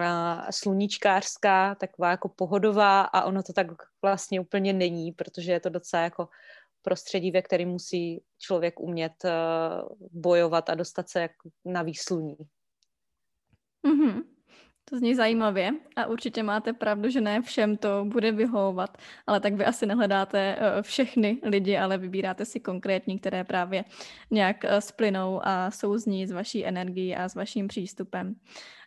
sluníčkářská, 0.51 1.75
taková 1.75 2.11
jako 2.11 2.29
pohodová 2.29 3.01
a 3.01 3.25
ono 3.25 3.43
to 3.43 3.53
tak 3.53 3.67
vlastně 4.03 4.41
úplně 4.41 4.73
není, 4.73 5.13
protože 5.13 5.53
je 5.53 5.61
to 5.61 5.69
docela 5.69 6.03
jako 6.03 6.29
prostředí, 6.83 7.31
ve 7.31 7.43
kterém 7.43 7.69
musí 7.69 8.23
člověk 8.39 8.81
umět 8.81 9.13
uh, 9.25 9.31
bojovat 10.11 10.71
a 10.71 10.75
dostat 10.75 11.09
se 11.09 11.21
jak 11.21 11.33
na 11.65 11.83
výsluní. 11.83 12.37
Mm-hmm. 13.87 14.23
To 14.85 14.99
zní 14.99 15.15
zajímavě 15.15 15.71
a 15.97 16.07
určitě 16.07 16.43
máte 16.43 16.73
pravdu, 16.73 17.09
že 17.09 17.21
ne 17.21 17.43
všem 17.43 17.77
to 17.77 18.05
bude 18.05 18.33
vyhovovat, 18.33 18.99
ale 19.27 19.41
tak 19.41 19.55
vy 19.55 19.65
asi 19.65 19.87
nehledáte 19.87 20.57
eh, 20.59 20.83
všechny 20.83 21.39
lidi, 21.43 21.79
ale 21.79 21.99
vybíráte 21.99 22.45
si 22.45 22.61
konkrétní, 22.61 23.19
které 23.19 23.45
právě 23.45 23.85
nějak 24.31 24.65
eh, 24.65 24.81
splynou 24.81 25.41
a 25.43 25.71
souzní 25.71 26.27
s 26.27 26.33
vaší 26.33 26.67
energií 26.67 27.17
a 27.17 27.29
s 27.29 27.35
vaším 27.35 27.69
přístupem. 27.69 28.35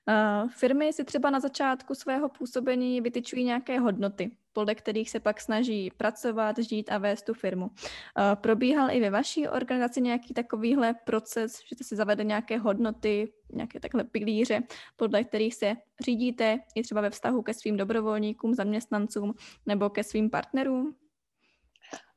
Eh, 0.09 0.47
firmy 0.49 0.93
si 0.93 1.03
třeba 1.03 1.29
na 1.29 1.39
začátku 1.39 1.95
svého 1.95 2.29
působení 2.29 3.01
vytyčují 3.01 3.43
nějaké 3.43 3.79
hodnoty, 3.79 4.31
podle 4.53 4.75
kterých 4.75 5.09
se 5.09 5.19
pak 5.19 5.41
snaží 5.41 5.91
pracovat, 5.97 6.57
žít 6.57 6.91
a 6.91 6.97
vést 6.97 7.25
tu 7.25 7.33
firmu. 7.33 7.71
Eh, 8.17 8.35
probíhal 8.35 8.91
i 8.91 8.99
ve 8.99 9.09
vaší 9.09 9.47
organizaci 9.47 10.01
nějaký 10.01 10.33
takovýhle 10.33 10.93
proces, 10.93 11.59
že 11.69 11.75
jste 11.75 11.83
si 11.83 11.95
zavedli 11.95 12.25
nějaké 12.25 12.57
hodnoty, 12.57 13.33
nějaké 13.53 13.79
takhle 13.79 14.03
pilíře, 14.03 14.63
podle 14.95 15.23
kterých 15.23 15.55
se 15.55 15.75
řídíte 16.05 16.59
i 16.75 16.83
třeba 16.83 17.01
ve 17.01 17.09
vztahu 17.09 17.41
ke 17.41 17.53
svým 17.53 17.77
dobrovolníkům, 17.77 18.53
zaměstnancům 18.53 19.33
nebo 19.65 19.89
ke 19.89 20.03
svým 20.03 20.29
partnerům? 20.29 20.95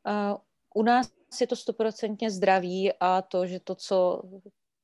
Uh, 0.06 0.36
u 0.74 0.82
nás 0.82 1.10
je 1.40 1.46
to 1.46 1.56
stoprocentně 1.56 2.30
zdraví 2.30 2.92
a 3.00 3.22
to, 3.22 3.46
že 3.46 3.60
to, 3.60 3.74
co 3.74 4.22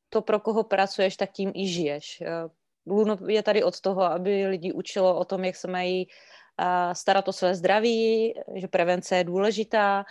to, 0.09 0.23
pro 0.23 0.41
koho 0.41 0.65
pracuješ, 0.65 1.17
tak 1.17 1.33
tím 1.33 1.53
i 1.55 1.69
žiješ. 1.69 2.23
Luno 2.87 3.19
je 3.29 3.43
tady 3.43 3.63
od 3.63 3.81
toho, 3.81 4.03
aby 4.03 4.47
lidi 4.47 4.73
učilo 4.73 5.19
o 5.19 5.25
tom, 5.25 5.45
jak 5.45 5.57
se 5.57 5.69
mají 5.69 6.09
starat 6.93 7.29
o 7.29 7.33
své 7.33 7.55
zdraví, 7.55 8.35
že 8.55 8.69
prevence 8.69 9.17
je 9.17 9.25
důležitá 9.25 10.05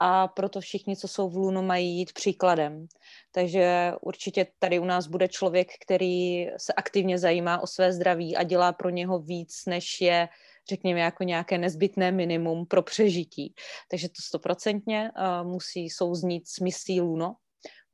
a 0.00 0.28
proto 0.28 0.60
všichni, 0.60 0.96
co 0.96 1.08
jsou 1.08 1.28
v 1.28 1.36
Luno, 1.36 1.62
mají 1.62 1.96
jít 1.96 2.12
příkladem. 2.12 2.86
Takže 3.32 3.92
určitě 4.00 4.46
tady 4.58 4.78
u 4.78 4.84
nás 4.84 5.06
bude 5.06 5.28
člověk, 5.28 5.68
který 5.84 6.46
se 6.56 6.72
aktivně 6.72 7.18
zajímá 7.18 7.62
o 7.62 7.66
své 7.66 7.92
zdraví 7.92 8.36
a 8.36 8.42
dělá 8.42 8.72
pro 8.72 8.90
něho 8.90 9.18
víc, 9.18 9.62
než 9.66 10.00
je 10.00 10.28
řekněme, 10.68 11.00
jako 11.00 11.24
nějaké 11.24 11.58
nezbytné 11.58 12.12
minimum 12.12 12.66
pro 12.66 12.82
přežití. 12.82 13.54
Takže 13.90 14.08
to 14.08 14.22
stoprocentně 14.22 15.10
musí 15.42 15.90
souznít 15.90 16.48
s 16.48 16.60
misí 16.60 17.00
Luno, 17.00 17.34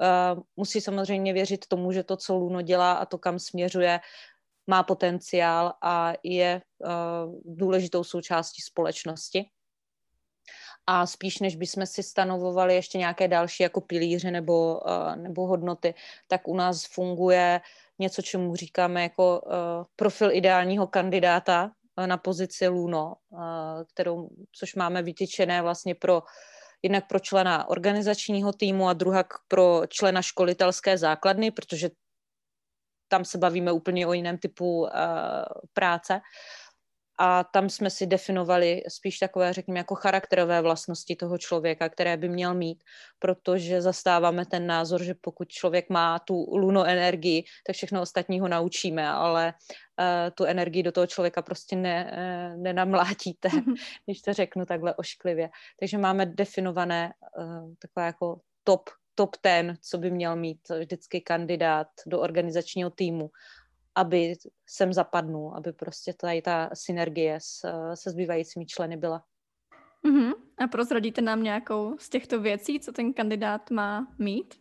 Uh, 0.01 0.43
musí 0.57 0.81
samozřejmě 0.81 1.33
věřit 1.33 1.67
tomu, 1.67 1.93
že 1.93 2.03
to, 2.03 2.17
co 2.17 2.35
Luno 2.35 2.63
dělá 2.63 2.93
a 2.93 3.07
to, 3.07 3.19
kam 3.19 3.39
směřuje, 3.39 4.01
má 4.67 4.83
potenciál 4.83 5.73
a 5.83 6.13
je 6.23 6.63
uh, 6.79 7.55
důležitou 7.57 8.05
součástí 8.05 8.63
společnosti. 8.63 9.45
A 10.87 11.07
spíš, 11.07 11.39
než 11.39 11.57
bychom 11.57 11.87
si 11.87 12.03
stanovovali 12.03 12.75
ještě 12.75 12.99
nějaké 12.99 13.29
další 13.29 13.63
jako 13.63 13.81
pilíře 13.81 14.31
nebo, 14.31 14.81
uh, 14.81 15.17
nebo 15.17 15.47
hodnoty, 15.47 15.95
tak 16.29 16.49
u 16.49 16.57
nás 16.57 16.85
funguje 16.85 17.61
něco, 17.99 18.23
čemu 18.23 18.57
říkáme 18.57 19.03
jako 19.03 19.41
uh, 19.41 19.53
profil 19.97 20.31
ideálního 20.33 20.87
kandidáta 20.87 21.71
na 22.07 22.17
pozici 22.17 22.69
Luno, 22.69 23.15
kterou, 23.93 24.29
což 24.53 24.75
máme 24.75 25.03
vytyčené 25.03 25.63
vlastně 25.63 25.95
pro 25.95 26.23
jednak 26.85 27.09
pro 27.09 27.19
člena 27.19 27.69
organizačního 27.69 28.53
týmu 28.53 28.89
a 28.89 28.93
druhak 28.93 29.27
pro 29.49 29.83
člena 29.89 30.23
školitelské 30.23 30.99
základny, 30.99 31.51
protože 31.51 31.91
tam 33.09 33.25
se 33.25 33.39
bavíme 33.39 33.73
úplně 33.73 34.07
o 34.07 34.13
jiném 34.13 34.39
typu 34.39 34.81
uh, 34.81 34.89
práce. 35.73 36.21
A 37.19 37.45
tam 37.45 37.71
jsme 37.71 37.91
si 37.91 38.07
definovali 38.07 38.83
spíš 38.89 39.19
takové, 39.19 39.53
řekněme, 39.53 39.79
jako 39.79 39.95
charakterové 39.95 40.63
vlastnosti 40.63 41.17
toho 41.17 41.39
člověka, 41.39 41.89
které 41.89 42.17
by 42.17 42.29
měl 42.29 42.55
mít, 42.55 42.85
protože 43.19 43.83
zastáváme 43.83 44.47
ten 44.47 44.67
názor, 44.67 45.03
že 45.03 45.15
pokud 45.21 45.49
člověk 45.49 45.91
má 45.91 46.19
tu 46.19 46.57
luno 46.57 46.85
energii, 46.85 47.45
tak 47.67 47.77
všechno 47.77 48.03
ostatní 48.03 48.41
ho 48.41 48.49
naučíme, 48.49 49.09
ale 49.09 49.55
uh, 49.55 50.31
tu 50.35 50.45
energii 50.45 50.83
do 50.83 50.93
toho 50.93 51.07
člověka 51.07 51.43
prostě 51.43 51.77
ne, 51.77 52.13
uh, 52.13 52.63
nenamlátíte, 52.63 53.49
mm-hmm. 53.49 53.75
když 54.05 54.23
to 54.23 54.33
řeknu 54.33 54.67
takhle 54.67 54.95
ošklivě. 54.95 55.51
Takže 55.81 55.99
máme 55.99 56.27
definované 56.27 57.13
uh, 57.39 57.75
takové 57.79 58.07
jako 58.07 58.41
top 58.65 58.91
top 59.15 59.37
ten, 59.41 59.77
co 59.81 59.99
by 59.99 60.11
měl 60.11 60.37
mít 60.37 60.69
vždycky 60.79 61.21
kandidát 61.21 61.87
do 62.07 62.21
organizačního 62.21 62.91
týmu, 62.91 63.31
aby 63.95 64.35
sem 64.67 64.93
zapadnul, 64.93 65.55
aby 65.57 65.73
prostě 65.73 66.13
tady 66.13 66.43
ta 66.43 66.71
synergie 66.75 67.39
s, 67.41 67.69
se 67.95 68.11
zbývajícími 68.11 68.67
členy 68.67 68.97
byla. 68.97 69.25
Uh-huh. 70.05 70.35
A 70.59 70.67
prozradíte 70.67 71.23
nám 71.23 71.43
nějakou 71.43 71.97
z 71.99 72.09
těchto 72.09 72.41
věcí, 72.41 72.81
co 72.81 72.93
ten 72.93 73.13
kandidát 73.13 73.71
má 73.71 74.07
mít? 74.19 74.55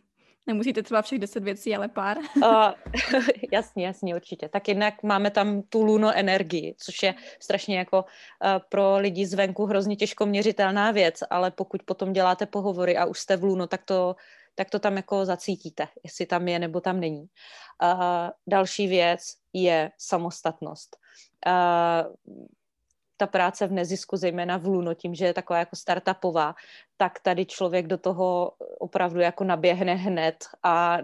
Nemusíte 0.46 0.82
třeba 0.82 1.02
všech 1.02 1.18
deset 1.18 1.44
věcí, 1.44 1.76
ale 1.76 1.88
pár. 1.88 2.18
uh, 2.36 2.42
jasně, 3.52 3.86
jasně, 3.86 4.14
určitě. 4.14 4.48
Tak 4.48 4.68
jednak 4.68 5.02
máme 5.02 5.30
tam 5.30 5.62
tu 5.62 5.82
luno 5.82 6.12
energii, 6.14 6.74
což 6.78 7.02
je 7.02 7.14
strašně 7.40 7.78
jako 7.78 8.02
uh, 8.02 8.50
pro 8.68 8.96
lidi 8.96 9.26
zvenku 9.26 9.66
hrozně 9.66 9.96
těžko 9.96 10.26
měřitelná 10.26 10.90
věc, 10.90 11.18
ale 11.30 11.50
pokud 11.50 11.82
potom 11.82 12.12
děláte 12.12 12.46
pohovory 12.46 12.96
a 12.96 13.04
už 13.04 13.18
jste 13.18 13.36
v 13.36 13.44
luno, 13.44 13.66
tak 13.66 13.82
to 13.84 14.16
tak 14.54 14.70
to 14.70 14.78
tam 14.78 14.96
jako 14.96 15.24
zacítíte, 15.24 15.88
jestli 16.04 16.26
tam 16.26 16.48
je 16.48 16.58
nebo 16.58 16.80
tam 16.80 17.00
není. 17.00 17.20
Uh, 17.82 18.30
další 18.46 18.86
věc 18.86 19.20
je 19.52 19.90
samostatnost. 19.98 20.96
Uh, 21.46 22.14
ta 23.16 23.26
práce 23.26 23.66
v 23.66 23.72
nezisku, 23.72 24.16
zejména 24.16 24.56
v 24.56 24.66
Luno, 24.66 24.94
tím, 24.94 25.14
že 25.14 25.24
je 25.24 25.34
taková 25.34 25.58
jako 25.58 25.76
startupová, 25.76 26.54
tak 26.96 27.20
tady 27.20 27.46
člověk 27.46 27.86
do 27.86 27.98
toho 27.98 28.52
opravdu 28.78 29.20
jako 29.20 29.44
naběhne 29.44 29.94
hned 29.94 30.44
a 30.62 30.98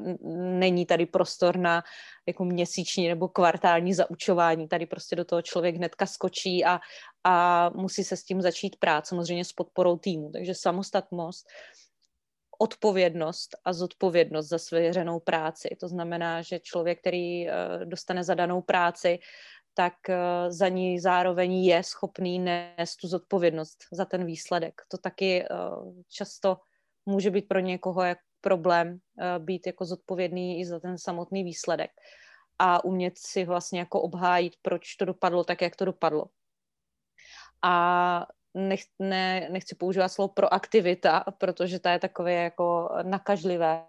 není 0.58 0.86
tady 0.86 1.06
prostor 1.06 1.56
na 1.56 1.82
jako 2.26 2.44
měsíční 2.44 3.08
nebo 3.08 3.28
kvartální 3.28 3.94
zaučování. 3.94 4.68
Tady 4.68 4.86
prostě 4.86 5.16
do 5.16 5.24
toho 5.24 5.42
člověk 5.42 5.76
hnedka 5.76 6.06
skočí 6.06 6.64
a, 6.64 6.80
a 7.24 7.68
musí 7.74 8.04
se 8.04 8.16
s 8.16 8.24
tím 8.24 8.42
začít 8.42 8.76
prát, 8.78 9.06
samozřejmě 9.06 9.44
s 9.44 9.52
podporou 9.52 9.96
týmu. 9.96 10.30
Takže 10.30 10.54
samostatnost 10.54 11.46
odpovědnost 12.62 13.56
a 13.64 13.72
zodpovědnost 13.72 14.48
za 14.48 14.58
svěřenou 14.58 15.20
práci. 15.20 15.76
To 15.80 15.88
znamená, 15.88 16.42
že 16.42 16.60
člověk, 16.60 17.00
který 17.00 17.48
eh, 17.48 17.52
dostane 17.84 18.24
zadanou 18.24 18.62
práci, 18.62 19.18
tak 19.74 19.94
eh, 20.08 20.16
za 20.48 20.68
ní 20.68 21.00
zároveň 21.00 21.64
je 21.64 21.82
schopný 21.82 22.38
nést 22.38 22.96
tu 22.96 23.08
zodpovědnost 23.08 23.78
za 23.92 24.04
ten 24.04 24.24
výsledek. 24.24 24.82
To 24.88 24.98
taky 24.98 25.42
eh, 25.42 25.46
často 26.08 26.56
může 27.06 27.30
být 27.30 27.48
pro 27.48 27.58
někoho 27.58 28.02
jak 28.02 28.18
problém 28.40 28.98
být 29.38 29.66
jako 29.66 29.84
zodpovědný 29.84 30.60
i 30.60 30.66
za 30.66 30.80
ten 30.80 30.98
samotný 30.98 31.44
výsledek 31.44 31.90
a 32.58 32.84
umět 32.84 33.18
si 33.18 33.44
vlastně 33.44 33.78
jako 33.78 34.02
obhájit, 34.02 34.52
proč 34.62 34.94
to 34.96 35.04
dopadlo 35.04 35.44
tak, 35.44 35.62
jak 35.62 35.76
to 35.76 35.84
dopadlo. 35.84 36.26
A 37.62 38.26
nech, 38.54 38.80
ne, 38.98 39.48
nechci 39.50 39.74
používat 39.74 40.08
slovo 40.08 40.28
proaktivita, 40.28 41.24
protože 41.38 41.78
ta 41.78 41.92
je 41.92 41.98
takové 41.98 42.32
jako 42.32 42.88
nakažlivé, 43.02 43.86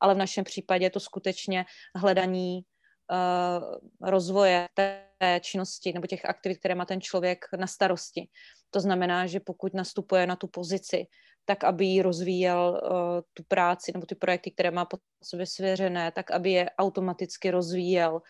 ale 0.00 0.14
v 0.14 0.18
našem 0.18 0.44
případě 0.44 0.86
je 0.86 0.90
to 0.90 1.00
skutečně 1.00 1.64
hledání 1.96 2.60
uh, 2.60 3.78
rozvoje 4.10 4.68
té 4.74 5.40
činnosti 5.40 5.92
nebo 5.92 6.06
těch 6.06 6.24
aktivit, 6.24 6.58
které 6.58 6.74
má 6.74 6.84
ten 6.84 7.00
člověk 7.00 7.44
na 7.58 7.66
starosti. 7.66 8.28
To 8.70 8.80
znamená, 8.80 9.26
že 9.26 9.40
pokud 9.40 9.74
nastupuje 9.74 10.26
na 10.26 10.36
tu 10.36 10.46
pozici, 10.46 11.06
tak 11.44 11.64
aby 11.64 11.84
ji 11.84 12.02
rozvíjel 12.02 12.80
uh, 12.82 12.98
tu 13.32 13.42
práci 13.48 13.92
nebo 13.94 14.06
ty 14.06 14.14
projekty, 14.14 14.50
které 14.50 14.70
má 14.70 14.84
pod 14.84 15.00
sobě 15.24 15.46
svěřené, 15.46 16.12
tak 16.12 16.30
aby 16.30 16.52
je 16.52 16.70
automaticky 16.78 17.50
rozvíjel 17.50 18.22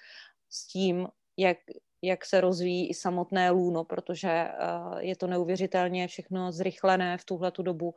s 0.50 0.66
tím, 0.66 1.08
jak 1.36 1.58
jak 2.02 2.24
se 2.24 2.40
rozvíjí 2.40 2.90
i 2.90 2.94
samotné 2.94 3.50
lůno, 3.50 3.84
protože 3.84 4.48
uh, 4.48 4.98
je 4.98 5.16
to 5.16 5.26
neuvěřitelně 5.26 6.08
všechno 6.08 6.52
zrychlené 6.52 7.18
v 7.18 7.24
tuhle 7.24 7.52
dobu 7.58 7.94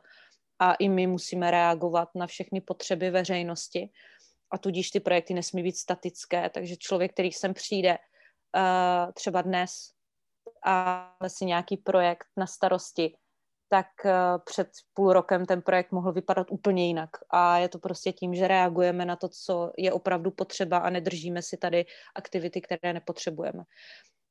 a 0.58 0.74
i 0.74 0.88
my 0.88 1.06
musíme 1.06 1.50
reagovat 1.50 2.08
na 2.14 2.26
všechny 2.26 2.60
potřeby 2.60 3.10
veřejnosti 3.10 3.90
a 4.50 4.58
tudíž 4.58 4.90
ty 4.90 5.00
projekty 5.00 5.34
nesmí 5.34 5.62
být 5.62 5.76
statické, 5.76 6.50
takže 6.50 6.76
člověk, 6.76 7.12
který 7.12 7.32
sem 7.32 7.54
přijde 7.54 7.98
uh, 7.98 9.12
třeba 9.12 9.42
dnes 9.42 9.90
a 10.64 11.16
si 11.26 11.44
nějaký 11.44 11.76
projekt 11.76 12.26
na 12.36 12.46
starosti, 12.46 13.16
tak 13.68 13.86
uh, 14.04 14.10
před 14.44 14.68
půl 14.94 15.12
rokem 15.12 15.46
ten 15.46 15.62
projekt 15.62 15.92
mohl 15.92 16.12
vypadat 16.12 16.46
úplně 16.50 16.86
jinak. 16.86 17.10
A 17.30 17.58
je 17.58 17.68
to 17.68 17.78
prostě 17.78 18.12
tím, 18.12 18.34
že 18.34 18.48
reagujeme 18.48 19.04
na 19.04 19.16
to, 19.16 19.28
co 19.28 19.72
je 19.78 19.92
opravdu 19.92 20.30
potřeba 20.30 20.78
a 20.78 20.90
nedržíme 20.90 21.42
si 21.42 21.56
tady 21.56 21.86
aktivity, 22.14 22.60
které 22.60 22.92
nepotřebujeme. 22.92 23.62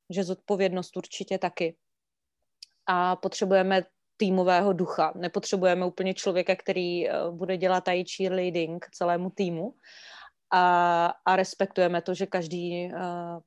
Že 0.09 0.23
zodpovědnost 0.23 0.97
určitě 0.97 1.37
taky. 1.37 1.77
A 2.87 3.15
potřebujeme 3.15 3.83
týmového 4.17 4.73
ducha. 4.73 5.13
Nepotřebujeme 5.15 5.85
úplně 5.85 6.13
člověka, 6.13 6.55
který 6.55 7.09
eh, 7.09 7.13
bude 7.31 7.57
dělat 7.57 7.87
i 7.87 8.03
cheerleading 8.15 8.85
celému 8.91 9.29
týmu, 9.29 9.73
a, 10.53 11.13
a 11.25 11.35
respektujeme 11.35 12.01
to, 12.01 12.13
že 12.13 12.25
každý 12.25 12.85
uh, 12.85 12.99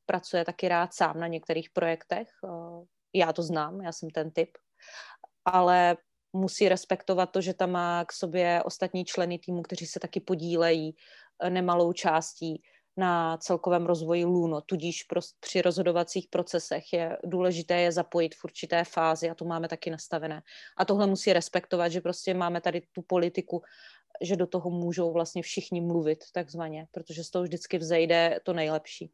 pracuje 0.07 0.45
taky 0.45 0.69
rád 0.69 0.95
sám 0.95 1.21
na 1.21 1.27
některých 1.27 1.71
projektech. 1.71 2.29
Uh, 2.43 2.85
já 3.15 3.33
to 3.33 3.43
znám, 3.43 3.81
já 3.81 3.93
jsem 3.93 4.11
ten 4.11 4.31
typ, 4.31 4.51
ale 5.49 5.97
musí 6.33 6.69
respektovat 6.69 7.27
to, 7.27 7.41
že 7.41 7.55
tam 7.55 7.71
má 7.71 8.05
k 8.05 8.13
sobě 8.13 8.63
ostatní 8.65 9.05
členy 9.05 9.39
týmu, 9.39 9.63
kteří 9.63 9.87
se 9.87 10.01
taky 10.01 10.21
podílejí 10.21 10.97
nemalou 11.49 11.93
částí 11.93 12.63
na 12.97 13.37
celkovém 13.37 13.87
rozvoji 13.87 14.25
Luno, 14.25 14.61
tudíž 14.61 15.07
při 15.41 15.63
rozhodovacích 15.63 16.27
procesech 16.31 16.93
je 16.93 17.19
důležité 17.25 17.81
je 17.81 17.93
zapojit 17.93 18.35
v 18.35 18.45
určité 18.45 18.85
fázi 18.85 19.31
a 19.31 19.35
to 19.35 19.45
máme 19.45 19.69
taky 19.69 19.91
nastavené. 19.91 20.43
A 20.77 20.85
tohle 20.85 21.07
musí 21.07 21.33
respektovat, 21.33 21.89
že 21.89 22.01
prostě 22.01 22.35
máme 22.35 22.61
tady 22.61 22.83
tu 22.93 23.03
politiku, 23.03 23.63
že 24.23 24.37
do 24.37 24.47
toho 24.47 24.71
můžou 24.71 25.13
vlastně 25.13 25.43
všichni 25.43 25.81
mluvit 25.81 26.19
takzvaně, 26.33 26.87
protože 26.91 27.25
z 27.25 27.31
toho 27.31 27.43
vždycky 27.43 27.79
vzejde 27.79 28.41
to 28.45 28.53
nejlepší. 28.53 29.11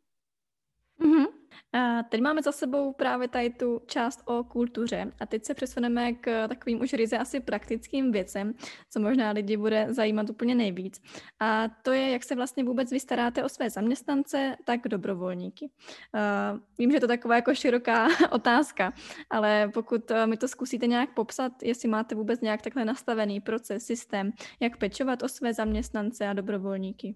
Mm-hmm. 1.01 1.34
A 1.75 2.03
teď 2.03 2.21
máme 2.21 2.43
za 2.43 2.53
sebou 2.53 2.93
právě 2.93 3.29
tady 3.29 3.51
tu 3.51 3.83
část 3.87 4.23
o 4.25 4.45
kultuře 4.45 5.13
a 5.21 5.27
teď 5.27 5.45
se 5.45 5.55
přesuneme 5.55 6.13
k 6.13 6.49
takovým 6.49 6.81
už 6.81 6.93
ryze 6.93 7.19
asi 7.19 7.41
praktickým 7.41 8.13
věcem, 8.13 8.55
co 8.91 9.01
možná 9.01 9.31
lidi 9.31 9.57
bude 9.57 9.87
zajímat 9.91 10.31
úplně 10.31 10.55
nejvíc. 10.55 11.03
A 11.41 11.69
to 11.69 11.93
je, 11.93 12.11
jak 12.11 12.25
se 12.25 12.35
vlastně 12.35 12.65
vůbec 12.65 12.91
vystaráte 12.91 13.45
o 13.45 13.49
své 13.49 13.71
zaměstnance, 13.71 14.57
tak 14.65 14.89
dobrovolníky. 14.89 15.71
Uh, 16.15 16.61
vím, 16.79 16.91
že 16.91 16.97
je 16.97 17.01
to 17.01 17.09
taková 17.09 17.35
jako 17.35 17.55
široká 17.55 18.09
otázka, 18.31 18.93
ale 19.31 19.71
pokud 19.75 20.11
uh, 20.11 20.27
mi 20.27 20.37
to 20.37 20.49
zkusíte 20.49 20.87
nějak 20.87 21.15
popsat, 21.15 21.63
jestli 21.63 21.89
máte 21.89 22.15
vůbec 22.15 22.41
nějak 22.41 22.63
takhle 22.63 22.85
nastavený 22.85 23.41
proces, 23.41 23.87
systém, 23.87 24.33
jak 24.61 24.77
pečovat 24.77 25.23
o 25.23 25.29
své 25.29 25.55
zaměstnance 25.55 26.29
a 26.29 26.33
dobrovolníky. 26.33 27.15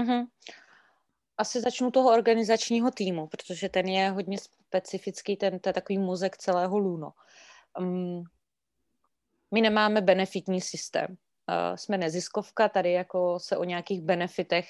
Uh-huh. 0.00 0.26
Asi 1.38 1.60
začnu 1.60 1.90
toho 1.90 2.12
organizačního 2.12 2.90
týmu, 2.90 3.26
protože 3.26 3.68
ten 3.68 3.88
je 3.88 4.10
hodně 4.10 4.38
specifický, 4.38 5.36
ten 5.36 5.58
to 5.58 5.68
je 5.68 5.72
takový 5.72 5.98
mozek 5.98 6.36
celého 6.36 6.78
Luno. 6.78 7.10
Um, 7.78 8.24
my 9.54 9.60
nemáme 9.60 10.00
benefitní 10.00 10.60
systém. 10.60 11.06
Uh, 11.10 11.76
jsme 11.76 11.98
neziskovka, 11.98 12.68
tady 12.68 12.92
jako 12.92 13.38
se 13.40 13.56
o 13.56 13.64
nějakých 13.64 14.02
benefitech 14.02 14.66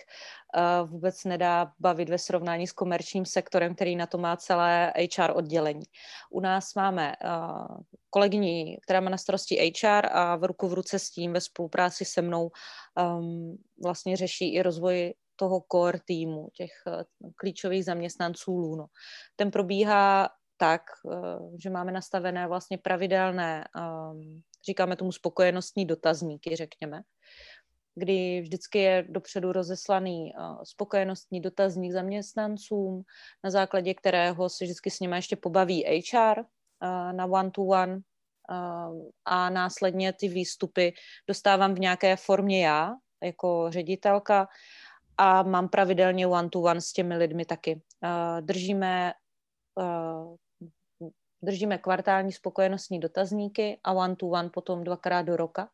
uh, 0.56 0.90
vůbec 0.90 1.24
nedá 1.24 1.72
bavit 1.78 2.08
ve 2.08 2.18
srovnání 2.18 2.66
s 2.66 2.72
komerčním 2.72 3.26
sektorem, 3.26 3.74
který 3.74 3.96
na 3.96 4.06
to 4.06 4.18
má 4.18 4.36
celé 4.36 4.92
HR 5.16 5.30
oddělení. 5.34 5.84
U 6.30 6.40
nás 6.40 6.74
máme 6.74 7.14
uh, 7.24 7.76
kolegyni, 8.10 8.78
která 8.82 9.00
má 9.00 9.10
na 9.10 9.18
starosti 9.18 9.72
HR 9.82 10.06
a 10.12 10.36
v 10.36 10.44
ruku 10.44 10.68
v 10.68 10.74
ruce 10.74 10.98
s 10.98 11.10
tím 11.10 11.32
ve 11.32 11.40
spolupráci 11.40 12.04
se 12.04 12.22
mnou 12.22 12.50
um, 13.18 13.58
vlastně 13.82 14.16
řeší 14.16 14.54
i 14.54 14.62
rozvoj 14.62 15.14
toho 15.38 15.62
core 15.72 16.00
týmu, 16.04 16.48
těch 16.54 16.70
eh, 16.86 17.04
klíčových 17.36 17.84
zaměstnanců 17.84 18.58
Luno. 18.58 18.86
Ten 19.36 19.50
probíhá 19.50 20.28
tak, 20.56 20.82
eh, 21.12 21.16
že 21.62 21.70
máme 21.70 21.92
nastavené 21.92 22.46
vlastně 22.46 22.78
pravidelné, 22.78 23.64
ehm, 23.76 24.40
říkáme 24.66 24.96
tomu 24.96 25.12
spokojenostní 25.12 25.86
dotazníky, 25.86 26.56
řekněme, 26.56 27.02
kdy 27.94 28.40
vždycky 28.40 28.78
je 28.78 29.06
dopředu 29.08 29.52
rozeslaný 29.52 30.32
eh, 30.34 30.64
spokojenostní 30.64 31.40
dotazník 31.40 31.92
zaměstnancům, 31.92 33.02
na 33.44 33.50
základě 33.50 33.94
kterého 33.94 34.48
se 34.48 34.64
vždycky 34.64 34.90
s 34.90 35.00
nimi 35.00 35.16
ještě 35.16 35.36
pobaví 35.36 35.84
HR 35.84 36.42
na 37.12 37.26
one-to-one 37.26 38.00
a 39.24 39.50
následně 39.50 40.12
ty 40.12 40.28
výstupy 40.28 40.92
dostávám 41.28 41.74
v 41.74 41.78
nějaké 41.78 42.16
formě 42.16 42.66
já, 42.66 42.94
jako 43.22 43.66
ředitelka, 43.68 44.48
a 45.18 45.42
mám 45.42 45.68
pravidelně 45.68 46.26
one-to-one 46.26 46.80
s 46.80 46.92
těmi 46.92 47.16
lidmi 47.16 47.44
taky. 47.44 47.82
Držíme, 48.40 49.12
držíme 51.42 51.78
kvartální 51.78 52.32
spokojenostní 52.32 53.00
dotazníky 53.00 53.80
a 53.84 53.92
one-to-one 53.92 54.50
potom 54.50 54.84
dvakrát 54.84 55.22
do 55.22 55.36
roka. 55.36 55.68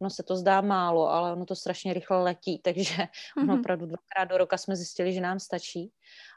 No 0.00 0.10
se 0.10 0.22
to 0.22 0.36
zdá 0.36 0.60
málo, 0.60 1.10
ale 1.10 1.32
ono 1.32 1.46
to 1.46 1.54
strašně 1.54 1.94
rychle 1.94 2.22
letí, 2.22 2.58
takže 2.64 2.94
mm-hmm. 2.94 3.42
ono 3.42 3.60
opravdu 3.60 3.86
dvakrát 3.86 4.24
do 4.24 4.38
roka 4.38 4.58
jsme 4.58 4.76
zjistili, 4.76 5.12
že 5.12 5.20
nám 5.20 5.40
stačí. 5.40 5.92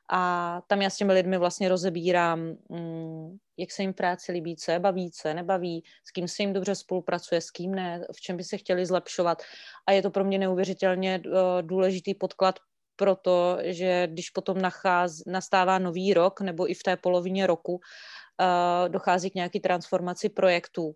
A 0.10 0.62
tam 0.68 0.82
já 0.82 0.90
s 0.90 0.98
těmi 0.98 1.14
lidmi 1.14 1.38
vlastně 1.38 1.70
rozebírám, 1.70 2.40
mm, 2.70 3.38
jak 3.58 3.72
se 3.72 3.82
jim 3.82 3.94
práce 3.94 4.32
líbí, 4.32 4.56
co 4.56 4.72
je 4.72 4.80
baví, 4.80 5.12
co 5.12 5.28
je 5.28 5.34
nebaví, 5.34 5.84
s 6.04 6.12
kým 6.12 6.28
se 6.28 6.44
jim 6.44 6.54
dobře 6.54 6.76
spolupracuje, 6.76 7.42
s 7.42 7.52
kým 7.52 7.76
ne, 7.76 8.06
v 8.16 8.22
čem 8.22 8.38
by 8.38 8.44
se 8.44 8.58
chtěli 8.58 8.86
zlepšovat. 8.86 9.44
A 9.88 9.92
je 9.92 10.02
to 10.02 10.10
pro 10.10 10.24
mě 10.24 10.38
neuvěřitelně 10.38 11.22
uh, 11.26 11.34
důležitý 11.62 12.14
podklad 12.14 12.60
pro 12.96 13.16
to, 13.16 13.58
že 13.62 14.08
když 14.08 14.30
potom 14.30 14.62
nacház, 14.62 15.26
nastává 15.28 15.80
nový 15.80 16.14
rok 16.14 16.42
nebo 16.42 16.72
i 16.72 16.74
v 16.74 16.84
té 16.84 16.98
polovině 16.98 17.48
roku, 17.48 17.74
uh, 17.74 18.90
dochází 18.90 19.32
k 19.32 19.36
nějaký 19.36 19.60
transformaci 19.60 20.30
projektů 20.30 20.96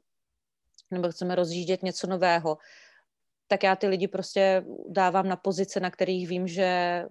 nebo 0.92 1.10
chceme 1.10 1.36
rozjíždět 1.36 1.84
něco 1.84 2.08
nového, 2.08 2.58
tak 3.48 3.64
já 3.64 3.76
ty 3.76 3.88
lidi 3.88 4.08
prostě 4.08 4.66
dávám 4.90 5.28
na 5.28 5.36
pozice, 5.36 5.80
na 5.80 5.92
kterých 5.92 6.28
vím, 6.28 6.48
že 6.48 7.04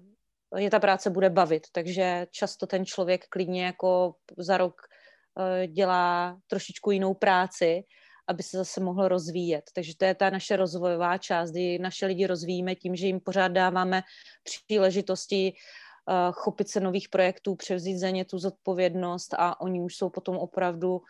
je 0.57 0.71
ta 0.71 0.81
práce 0.81 1.11
bude 1.11 1.31
bavit. 1.31 1.67
Takže 1.73 2.27
často 2.31 2.67
ten 2.67 2.87
člověk 2.87 3.29
klidně 3.29 3.65
jako 3.65 4.15
za 4.39 4.57
rok 4.57 4.83
eh, 4.83 5.67
dělá 5.67 6.39
trošičku 6.47 6.91
jinou 6.91 7.15
práci, 7.15 7.85
aby 8.29 8.43
se 8.43 8.57
zase 8.57 8.81
mohl 8.81 9.09
rozvíjet. 9.09 9.71
Takže 9.75 9.97
to 9.97 10.05
je 10.05 10.15
ta 10.15 10.31
naše 10.31 10.57
rozvojová 10.57 11.19
část, 11.19 11.51
kdy 11.51 11.79
naše 11.79 12.07
lidi 12.07 12.27
rozvíjíme 12.27 12.75
tím, 12.75 12.97
že 12.97 13.07
jim 13.07 13.21
pořád 13.21 13.49
dáváme 13.49 14.03
příležitosti 14.43 15.53
uh, 15.53 16.33
chopit 16.33 16.69
se 16.69 16.81
nových 16.81 17.09
projektů, 17.09 17.55
převzít 17.55 17.99
za 17.99 18.11
ně 18.11 18.25
tu 18.25 18.39
zodpovědnost 18.39 19.35
a 19.39 19.61
oni 19.61 19.81
už 19.81 19.97
jsou 19.97 20.11
potom 20.11 20.37
opravdu, 20.37 21.03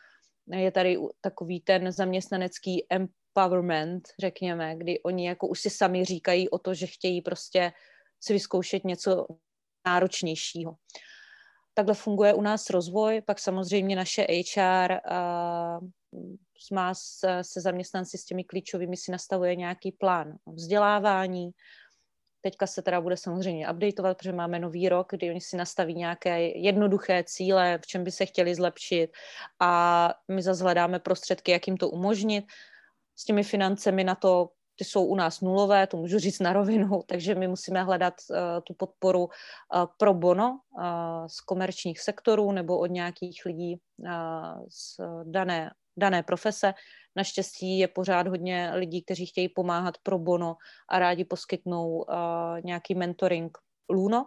je 0.52 0.70
tady 0.72 0.98
takový 1.20 1.60
ten 1.60 1.92
zaměstnanecký 1.92 2.86
empowerment, 2.90 4.08
řekněme, 4.20 4.76
kdy 4.76 5.00
oni 5.02 5.28
jako 5.28 5.48
už 5.48 5.60
si 5.60 5.70
sami 5.70 6.04
říkají 6.04 6.50
o 6.50 6.58
to, 6.58 6.74
že 6.74 6.86
chtějí 6.86 7.22
prostě 7.22 7.72
si 8.20 8.32
vyzkoušet 8.32 8.84
něco 8.84 9.26
náročnějšího. 9.86 10.74
Takhle 11.74 11.94
funguje 11.94 12.34
u 12.34 12.40
nás 12.40 12.70
rozvoj, 12.70 13.22
pak 13.26 13.38
samozřejmě 13.38 13.96
naše 13.96 14.26
HR 14.30 14.92
uh, 14.92 15.88
má 16.72 16.94
se, 16.94 17.38
se 17.42 17.60
zaměstnanci 17.60 18.18
s 18.18 18.24
těmi 18.24 18.44
klíčovými 18.44 18.96
si 18.96 19.10
nastavuje 19.12 19.56
nějaký 19.56 19.92
plán 19.92 20.36
vzdělávání. 20.46 21.50
Teďka 22.46 22.66
se 22.66 22.82
teda 22.82 23.00
bude 23.00 23.16
samozřejmě 23.16 23.70
updateovat, 23.70 24.18
protože 24.18 24.32
máme 24.32 24.58
nový 24.58 24.88
rok, 24.88 25.06
kdy 25.10 25.30
oni 25.30 25.40
si 25.40 25.56
nastaví 25.56 25.94
nějaké 25.94 26.40
jednoduché 26.48 27.24
cíle, 27.26 27.78
v 27.82 27.86
čem 27.86 28.04
by 28.04 28.10
se 28.10 28.26
chtěli 28.26 28.54
zlepšit 28.54 29.10
a 29.60 30.14
my 30.28 30.42
zase 30.42 30.62
hledáme 30.62 30.98
prostředky, 30.98 31.52
jak 31.52 31.66
jim 31.66 31.76
to 31.76 31.88
umožnit. 31.88 32.44
S 33.16 33.24
těmi 33.24 33.42
financemi 33.42 34.04
na 34.04 34.14
to 34.14 34.48
ty 34.76 34.84
jsou 34.84 35.04
u 35.04 35.16
nás 35.16 35.40
nulové, 35.40 35.86
to 35.86 35.96
můžu 35.96 36.18
říct 36.18 36.40
na 36.40 36.52
rovinu, 36.52 37.02
takže 37.06 37.34
my 37.34 37.48
musíme 37.48 37.82
hledat 37.82 38.14
uh, 38.30 38.36
tu 38.64 38.74
podporu 38.74 39.24
uh, 39.24 39.30
pro 39.96 40.14
bono 40.14 40.60
uh, 40.78 40.84
z 41.26 41.40
komerčních 41.40 42.00
sektorů 42.00 42.52
nebo 42.52 42.78
od 42.78 42.86
nějakých 42.86 43.42
lidí 43.46 43.80
uh, 43.98 44.10
z 44.68 45.00
dané, 45.24 45.70
dané 45.96 46.22
profese. 46.22 46.74
Naštěstí 47.16 47.78
je 47.78 47.88
pořád 47.88 48.26
hodně 48.26 48.70
lidí, 48.74 49.02
kteří 49.02 49.26
chtějí 49.26 49.48
pomáhat 49.48 49.98
pro 50.02 50.18
bono 50.18 50.56
a 50.88 50.98
rádi 50.98 51.24
poskytnou 51.24 51.88
uh, 51.88 52.04
nějaký 52.64 52.94
mentoring 52.94 53.58
Luno. 53.90 54.26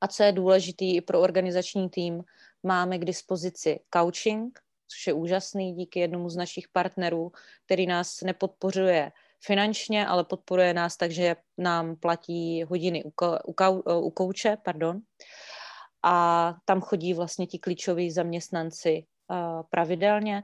A 0.00 0.08
co 0.08 0.22
je 0.22 0.32
důležitý 0.32 0.96
i 0.96 1.00
pro 1.00 1.20
organizační 1.20 1.90
tým, 1.90 2.24
máme 2.62 2.98
k 2.98 3.04
dispozici 3.04 3.80
coaching, 3.94 4.65
což 4.86 5.06
je 5.06 5.12
úžasný 5.12 5.74
díky 5.74 6.00
jednomu 6.00 6.28
z 6.28 6.36
našich 6.36 6.68
partnerů, 6.68 7.32
který 7.66 7.86
nás 7.86 8.20
nepodpořuje 8.20 9.12
finančně, 9.44 10.06
ale 10.06 10.24
podporuje 10.24 10.74
nás 10.74 10.96
tak, 10.96 11.10
že 11.10 11.36
nám 11.58 11.96
platí 11.96 12.62
hodiny 12.62 13.04
u, 13.04 13.12
u, 13.46 13.54
u 13.98 14.10
kouče. 14.10 14.56
Pardon. 14.64 15.00
a 16.02 16.54
tam 16.64 16.80
chodí 16.80 17.14
vlastně 17.14 17.46
ti 17.46 17.58
klíčoví 17.58 18.10
zaměstnanci 18.10 19.06
uh, 19.30 19.62
pravidelně 19.70 20.42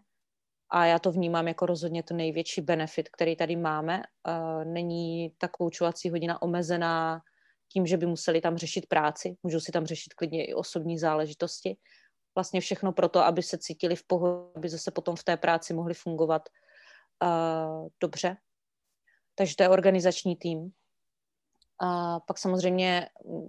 a 0.70 0.86
já 0.86 0.98
to 0.98 1.12
vnímám 1.12 1.48
jako 1.48 1.66
rozhodně 1.66 2.02
to 2.02 2.14
největší 2.14 2.60
benefit, 2.60 3.08
který 3.08 3.36
tady 3.36 3.56
máme. 3.56 4.02
Uh, 4.28 4.64
není 4.64 5.32
ta 5.38 5.48
koučovací 5.48 6.10
hodina 6.10 6.42
omezená 6.42 7.20
tím, 7.72 7.86
že 7.86 7.96
by 7.96 8.06
museli 8.06 8.40
tam 8.40 8.56
řešit 8.56 8.86
práci, 8.86 9.36
můžou 9.42 9.60
si 9.60 9.72
tam 9.72 9.86
řešit 9.86 10.14
klidně 10.14 10.44
i 10.44 10.54
osobní 10.54 10.98
záležitosti. 10.98 11.76
Vlastně 12.34 12.60
všechno 12.60 12.92
proto, 12.92 13.24
aby 13.24 13.42
se 13.42 13.58
cítili 13.58 13.96
v 13.96 14.06
pohodě, 14.06 14.52
aby 14.56 14.68
zase 14.68 14.90
potom 14.90 15.16
v 15.16 15.24
té 15.24 15.36
práci 15.36 15.74
mohli 15.74 15.94
fungovat 15.94 16.48
uh, 17.22 17.88
dobře. 18.00 18.36
Takže 19.34 19.56
to 19.56 19.62
je 19.62 19.68
organizační 19.68 20.36
tým. 20.36 20.70
A 21.80 22.20
pak 22.20 22.38
samozřejmě 22.38 23.08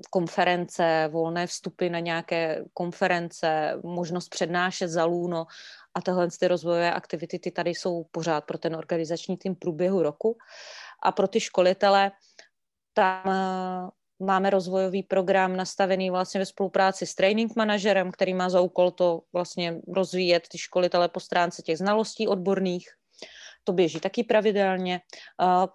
konference, 0.10 1.10
volné 1.12 1.48
vstupy 1.48 1.90
na 1.90 2.00
nějaké 2.00 2.66
konference, 2.74 3.80
možnost 3.84 4.30
přednášet 4.30 4.88
za 4.88 5.06
Luno 5.06 5.46
a 5.94 6.02
tyhle 6.02 6.28
ty 6.40 6.48
rozvojové 6.48 6.94
aktivity, 6.94 7.40
ty 7.40 7.52
tady 7.52 7.70
jsou 7.70 8.04
pořád 8.12 8.46
pro 8.46 8.58
ten 8.58 8.76
organizační 8.76 9.38
tým 9.38 9.56
průběhu 9.56 10.04
roku. 10.04 10.38
A 11.04 11.12
pro 11.12 11.28
ty 11.28 11.40
školitele 11.40 12.12
tam 12.94 13.92
máme 14.20 14.50
rozvojový 14.50 15.04
program 15.04 15.56
nastavený 15.56 16.10
vlastně 16.10 16.40
ve 16.40 16.46
spolupráci 16.46 17.06
s 17.06 17.16
training 17.16 17.56
manažerem, 17.56 18.12
který 18.12 18.34
má 18.34 18.50
za 18.50 18.62
úkol 18.62 18.92
to 18.92 19.22
vlastně 19.34 19.82
rozvíjet 19.88 20.48
ty 20.52 20.58
školitele 20.58 21.10
po 21.10 21.20
stránce 21.20 21.62
těch 21.62 21.78
znalostí 21.78 22.28
odborných. 22.28 22.90
To 23.64 23.74
běží 23.74 24.00
taky 24.00 24.24
pravidelně. 24.24 25.02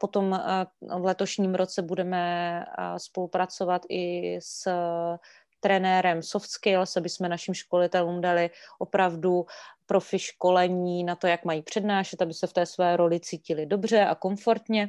Potom 0.00 0.40
v 0.98 1.04
letošním 1.04 1.54
roce 1.54 1.82
budeme 1.82 2.64
spolupracovat 2.96 3.82
i 3.88 4.36
s 4.42 4.68
trenérem 5.60 6.22
soft 6.22 6.50
skills, 6.50 6.96
aby 6.96 7.08
jsme 7.08 7.28
našim 7.28 7.54
školitelům 7.54 8.20
dali 8.20 8.50
opravdu 8.78 9.46
profi 9.86 10.18
školení 10.18 11.04
na 11.04 11.16
to, 11.16 11.26
jak 11.26 11.44
mají 11.44 11.62
přednášet, 11.62 12.22
aby 12.22 12.34
se 12.34 12.46
v 12.46 12.52
té 12.52 12.66
své 12.66 12.96
roli 12.96 13.20
cítili 13.20 13.66
dobře 13.66 14.04
a 14.04 14.14
komfortně 14.14 14.88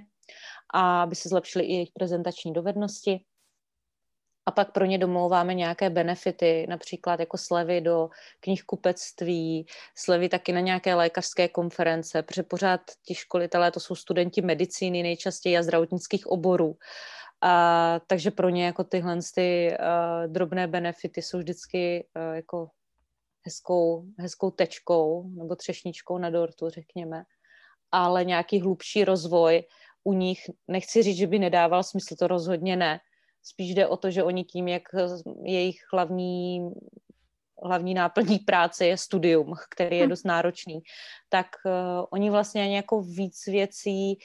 a 0.74 1.02
aby 1.02 1.16
se 1.16 1.30
zlepšily 1.30 1.66
i 1.66 1.74
jejich 1.74 1.92
prezentační 1.94 2.54
dovednosti 2.54 3.22
a 4.50 4.52
pak 4.52 4.72
pro 4.72 4.86
ně 4.86 4.98
domlouváme 4.98 5.54
nějaké 5.54 5.90
benefity, 5.90 6.66
například 6.70 7.20
jako 7.20 7.38
slevy 7.38 7.82
do 7.82 8.10
knihkupectví, 8.40 9.66
slevy 9.96 10.30
taky 10.30 10.52
na 10.52 10.60
nějaké 10.60 10.96
lékařské 10.96 11.48
konference, 11.48 12.24
protože 12.24 12.44
pořád 12.44 12.82
ti 13.06 13.16
školitelé 13.16 13.72
to 13.72 13.80
jsou 13.80 13.96
studenti 13.96 14.42
medicíny 14.42 15.04
nejčastěji 15.04 15.58
a 15.58 15.64
zdravotnických 15.64 16.28
oborů. 16.28 16.78
A, 17.42 18.00
takže 18.08 18.32
pro 18.32 18.50
ně 18.50 18.66
jako 18.66 18.84
tyhle 18.84 19.20
ty 19.36 19.78
uh, 19.80 20.34
drobné 20.34 20.68
benefity 20.68 21.22
jsou 21.22 21.38
vždycky 21.38 22.08
uh, 22.16 22.36
jako 22.36 22.70
hezkou, 23.46 24.06
hezkou 24.18 24.52
tečkou 24.52 25.30
nebo 25.30 25.56
třešničkou 25.56 26.18
na 26.18 26.30
dortu, 26.30 26.70
řekněme. 26.70 27.24
Ale 27.92 28.26
nějaký 28.26 28.62
hlubší 28.62 29.06
rozvoj 29.06 29.64
u 30.04 30.14
nich, 30.14 30.40
nechci 30.68 31.04
říct, 31.04 31.18
že 31.18 31.28
by 31.28 31.40
nedával 31.40 31.84
smysl, 31.84 32.16
to 32.16 32.28
rozhodně 32.28 32.76
ne, 32.76 33.00
Spíš 33.44 33.76
jde 33.76 33.88
o 33.88 33.98
to, 33.98 34.12
že 34.12 34.24
oni 34.24 34.44
tím, 34.44 34.68
jak 34.68 34.84
jejich 35.44 35.82
hlavní, 35.94 36.70
hlavní 37.64 37.94
náplní 37.94 38.40
práce 38.40 38.86
je 38.86 38.98
studium, 38.98 39.54
který 39.70 39.98
je 39.98 40.06
hm. 40.06 40.10
dost 40.10 40.24
náročný, 40.24 40.80
tak 41.30 41.48
uh, 41.66 42.06
oni 42.12 42.30
vlastně 42.30 42.64
ani 42.64 42.76
jako 42.76 43.02
víc 43.02 43.46
věcí 43.48 44.18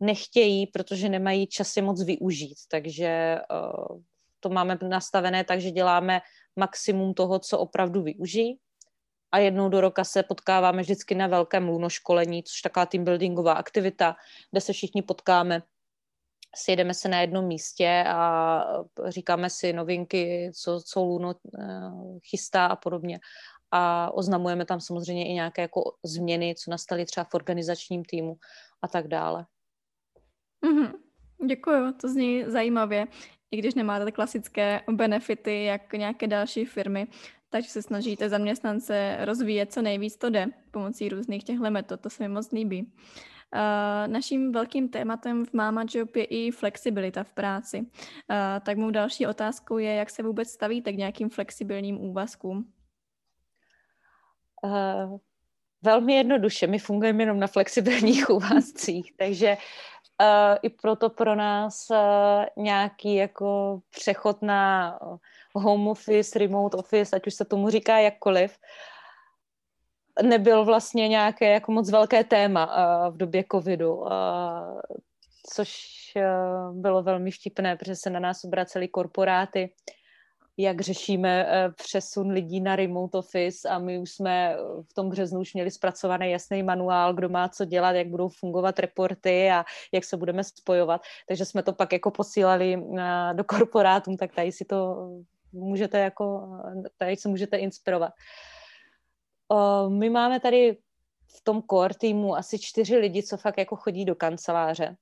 nechtějí, 0.00 0.66
protože 0.66 1.08
nemají 1.08 1.46
čas 1.46 1.76
je 1.76 1.82
moc 1.82 2.04
využít. 2.04 2.58
Takže 2.70 3.38
uh, 3.50 4.00
to 4.40 4.48
máme 4.48 4.78
nastavené 4.88 5.44
tak, 5.44 5.60
že 5.60 5.70
děláme 5.70 6.20
maximum 6.56 7.14
toho, 7.14 7.38
co 7.38 7.58
opravdu 7.58 8.02
využijí. 8.02 8.58
A 9.32 9.38
jednou 9.38 9.68
do 9.68 9.80
roka 9.80 10.04
se 10.04 10.22
potkáváme 10.22 10.82
vždycky 10.82 11.14
na 11.14 11.26
velkém 11.26 11.68
lunoškolení, 11.68 12.42
což 12.42 12.62
taková 12.62 12.86
team 12.86 13.04
buildingová 13.04 13.52
aktivita, 13.52 14.16
kde 14.50 14.60
se 14.60 14.72
všichni 14.72 15.02
potkáme 15.02 15.62
sjedeme 16.56 16.94
se 16.94 17.08
na 17.08 17.20
jednom 17.20 17.46
místě 17.46 18.04
a 18.06 18.64
říkáme 19.08 19.50
si 19.50 19.72
novinky, 19.72 20.50
co, 20.54 20.80
co 20.80 21.04
Luno 21.04 21.34
eh, 21.34 21.64
chystá 22.30 22.66
a 22.66 22.76
podobně. 22.76 23.20
A 23.70 24.10
oznamujeme 24.14 24.64
tam 24.64 24.80
samozřejmě 24.80 25.28
i 25.28 25.32
nějaké 25.32 25.62
jako 25.62 25.96
změny, 26.04 26.54
co 26.58 26.70
nastaly 26.70 27.04
třeba 27.04 27.24
v 27.24 27.34
organizačním 27.34 28.04
týmu 28.04 28.36
a 28.82 28.88
tak 28.88 29.08
dále. 29.08 29.46
Mm-hmm. 30.66 30.92
Děkuju, 31.46 31.92
to 31.92 32.08
zní 32.08 32.44
zajímavě. 32.46 33.06
I 33.50 33.56
když 33.56 33.74
nemáte 33.74 34.12
klasické 34.12 34.80
benefity, 34.90 35.64
jak 35.64 35.92
nějaké 35.92 36.26
další 36.26 36.64
firmy, 36.64 37.06
takže 37.50 37.70
se 37.70 37.82
snažíte 37.82 38.28
zaměstnance 38.28 39.16
rozvíjet 39.20 39.72
co 39.72 39.82
nejvíc 39.82 40.16
to 40.16 40.30
jde 40.30 40.46
pomocí 40.70 41.08
různých 41.08 41.44
těchto 41.44 41.70
metod. 41.70 42.00
To 42.00 42.10
se 42.10 42.22
mi 42.22 42.28
moc 42.28 42.52
líbí. 42.52 42.82
Uh, 42.82 43.35
naším 44.06 44.52
velkým 44.52 44.88
tématem 44.88 45.46
v 45.46 45.52
Mama 45.52 45.84
Job 45.94 46.16
je 46.16 46.24
i 46.24 46.50
flexibilita 46.50 47.24
v 47.24 47.32
práci. 47.32 47.78
Uh, 47.80 47.86
tak 48.62 48.76
mou 48.76 48.90
další 48.90 49.26
otázkou 49.26 49.78
je, 49.78 49.94
jak 49.94 50.10
se 50.10 50.22
vůbec 50.22 50.48
stavíte 50.50 50.92
k 50.92 50.96
nějakým 50.96 51.30
flexibilním 51.30 52.00
úvazkům? 52.00 52.72
Uh, 54.64 55.18
velmi 55.82 56.14
jednoduše. 56.14 56.66
My 56.66 56.78
fungujeme 56.78 57.22
jenom 57.22 57.40
na 57.40 57.46
flexibilních 57.46 58.30
úvazcích, 58.30 59.12
takže 59.16 59.56
uh, 60.20 60.56
i 60.62 60.70
proto 60.70 61.10
pro 61.10 61.34
nás 61.34 61.86
uh, 61.90 62.64
nějaký 62.64 63.14
jako 63.14 63.80
přechod 63.90 64.42
na 64.42 64.98
home 65.54 65.88
office, 65.88 66.38
remote 66.38 66.76
office, 66.76 67.16
ať 67.16 67.26
už 67.26 67.34
se 67.34 67.44
tomu 67.44 67.70
říká 67.70 67.98
jakkoliv, 67.98 68.58
uh, 68.58 68.95
nebyl 70.22 70.64
vlastně 70.64 71.08
nějaké 71.08 71.50
jako 71.50 71.72
moc 71.72 71.90
velké 71.90 72.24
téma 72.24 72.66
uh, 72.66 73.14
v 73.14 73.16
době 73.16 73.44
covidu, 73.52 73.94
uh, 73.94 74.08
což 75.54 75.72
uh, 76.16 76.76
bylo 76.80 77.02
velmi 77.02 77.30
vtipné, 77.30 77.76
protože 77.76 77.96
se 77.96 78.10
na 78.10 78.20
nás 78.20 78.44
obraceli 78.44 78.88
korporáty, 78.88 79.72
jak 80.58 80.80
řešíme 80.80 81.46
přesun 81.76 82.30
lidí 82.30 82.60
na 82.60 82.76
remote 82.76 83.18
office 83.18 83.68
a 83.68 83.78
my 83.78 83.98
už 83.98 84.10
jsme 84.10 84.56
v 84.90 84.94
tom 84.94 85.10
březnu 85.10 85.40
už 85.40 85.54
měli 85.54 85.70
zpracovaný 85.70 86.30
jasný 86.30 86.62
manuál, 86.62 87.14
kdo 87.14 87.28
má 87.28 87.48
co 87.48 87.64
dělat, 87.64 87.92
jak 87.92 88.08
budou 88.08 88.28
fungovat 88.28 88.78
reporty 88.78 89.50
a 89.50 89.64
jak 89.92 90.04
se 90.04 90.16
budeme 90.16 90.44
spojovat. 90.44 91.00
Takže 91.28 91.44
jsme 91.44 91.62
to 91.62 91.72
pak 91.72 91.92
jako 91.92 92.10
posílali 92.10 92.82
do 93.32 93.44
korporátům, 93.44 94.16
tak 94.16 94.34
tady 94.34 94.52
si 94.52 94.64
to 94.64 95.08
můžete 95.52 95.98
jako, 95.98 96.48
tady 96.98 97.16
se 97.16 97.28
můžete 97.28 97.56
inspirovat. 97.56 98.10
Uh, 98.10 98.55
Uh, 99.48 99.90
my 99.92 100.10
máme 100.10 100.40
tady 100.40 100.78
v 101.26 101.40
tom 101.44 101.62
core 101.70 101.94
týmu 101.94 102.36
asi 102.36 102.58
čtyři 102.58 102.96
lidi, 102.96 103.22
co 103.22 103.36
fakt 103.36 103.58
jako 103.58 103.76
chodí 103.76 104.04
do 104.04 104.14
kanceláře. 104.14 104.96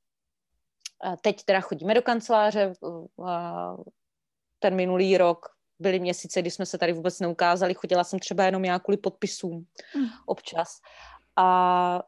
Uh, 1.07 1.15
teď 1.21 1.45
teda 1.45 1.61
chodíme 1.61 1.95
do 1.95 2.03
kanceláře. 2.03 2.73
Ten 4.59 4.75
minulý 4.75 5.19
rok 5.19 5.47
byly 5.79 6.01
měsíce, 6.01 6.41
kdy 6.41 6.51
jsme 6.51 6.67
se 6.67 6.79
tady 6.79 6.93
vůbec 6.93 7.21
neukázali. 7.21 7.75
Chodila 7.75 8.05
jsem 8.05 8.19
třeba 8.19 8.45
jenom 8.45 8.65
já 8.65 8.79
kvůli 8.79 8.97
podpisům 8.97 9.67
mm. 9.97 10.07
občas. 10.27 10.81
A 11.37 12.03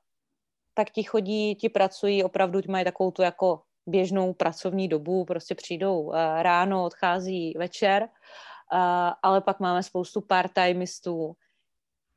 tak 0.74 0.90
ti 0.90 1.02
chodí, 1.02 1.54
ti 1.54 1.68
pracují, 1.68 2.24
opravdu 2.24 2.60
mají 2.68 2.84
takovou 2.84 3.10
tu 3.10 3.22
jako 3.22 3.62
běžnou 3.86 4.32
pracovní 4.32 4.88
dobu, 4.88 5.24
prostě 5.24 5.54
přijdou 5.54 6.00
uh, 6.00 6.14
ráno, 6.42 6.84
odchází 6.84 7.54
večer, 7.58 8.02
uh, 8.02 8.78
ale 9.22 9.40
pak 9.40 9.60
máme 9.60 9.82
spoustu 9.82 10.20
part-timistů, 10.20 11.32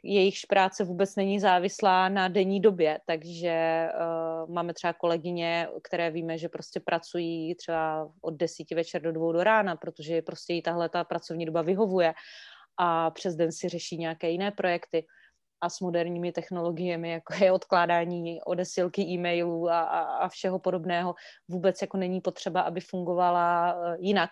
jejichž 0.03 0.45
práce 0.45 0.83
vůbec 0.83 1.15
není 1.15 1.39
závislá 1.39 2.09
na 2.09 2.27
denní 2.27 2.59
době, 2.59 2.99
takže 3.05 3.87
uh, 3.93 4.53
máme 4.53 4.73
třeba 4.73 4.93
kolegyně, 4.93 5.67
které 5.83 6.11
víme, 6.11 6.37
že 6.37 6.49
prostě 6.49 6.79
pracují 6.79 7.55
třeba 7.55 8.11
od 8.21 8.33
desíti 8.33 8.75
večer 8.75 9.01
do 9.01 9.11
dvou 9.11 9.31
do 9.31 9.43
rána, 9.43 9.75
protože 9.75 10.21
prostě 10.21 10.53
jí 10.53 10.61
tahle 10.61 10.89
ta 10.89 11.03
pracovní 11.03 11.45
doba 11.45 11.61
vyhovuje 11.61 12.13
a 12.77 13.11
přes 13.11 13.35
den 13.35 13.51
si 13.51 13.69
řeší 13.69 13.97
nějaké 13.97 14.29
jiné 14.29 14.51
projekty. 14.51 15.05
A 15.61 15.69
s 15.69 15.79
moderními 15.79 16.31
technologiemi, 16.31 17.11
jako 17.11 17.33
je 17.43 17.51
odkládání 17.51 18.41
odesilky 18.43 19.01
e-mailů 19.01 19.69
a, 19.69 19.79
a, 19.79 19.99
a 19.99 20.29
všeho 20.29 20.59
podobného, 20.59 21.15
vůbec 21.47 21.81
jako 21.81 21.97
není 21.97 22.21
potřeba, 22.21 22.61
aby 22.61 22.81
fungovala 22.81 23.71
eh, 23.71 23.97
jinak, 23.99 24.29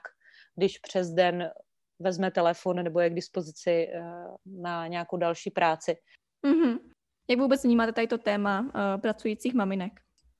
když 0.55 0.77
přes 0.77 1.09
den 1.09 1.51
vezme 1.99 2.31
telefon 2.31 2.83
nebo 2.83 2.99
je 2.99 3.09
k 3.09 3.13
dispozici 3.13 3.89
eh, 3.93 4.03
na 4.45 4.87
nějakou 4.87 5.17
další 5.17 5.51
práci. 5.51 5.97
Mm-hmm. 6.45 6.79
Jak 7.29 7.39
vůbec 7.39 7.63
vnímáte 7.63 7.93
tady 7.93 8.07
to 8.07 8.17
téma 8.17 8.59
uh, 8.59 9.01
pracujících 9.01 9.53
maminek? 9.53 9.93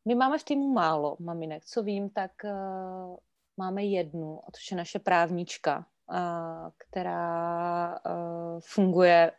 My 0.08 0.15
máme 0.15 0.38
v 0.38 0.43
týmu 0.43 0.74
málo 0.74 1.17
maminek. 1.20 1.65
Co 1.65 1.84
vím, 1.84 2.10
tak 2.10 2.32
uh, 2.43 3.15
máme 3.58 3.84
jednu, 3.84 4.39
a 4.39 4.46
to 4.52 4.58
je 4.72 4.78
naše 4.78 5.00
právnička, 5.00 5.86
uh, 6.12 6.70
která 6.78 8.00
uh, 8.06 8.60
funguje 8.60 9.32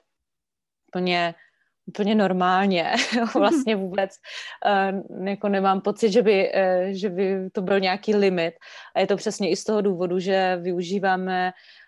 plně 0.92 1.35
úplně 1.87 2.14
normálně. 2.14 2.92
vlastně 3.35 3.76
vůbec 3.76 4.11
uh, 4.66 5.26
jako 5.26 5.48
nemám 5.48 5.81
pocit, 5.81 6.12
že 6.12 6.22
by, 6.22 6.52
uh, 6.52 6.88
že 6.90 7.11
by 7.11 7.50
to 7.50 7.62
byl 7.62 7.81
nějaký 7.81 8.14
limit. 8.14 8.54
A 8.96 9.00
je 9.00 9.07
to 9.07 9.16
přesně 9.16 9.50
i 9.50 9.57
z 9.57 9.64
toho 9.64 9.81
důvodu, 9.81 10.18
že 10.18 10.57
využíváme 10.62 11.52
uh, 11.52 11.88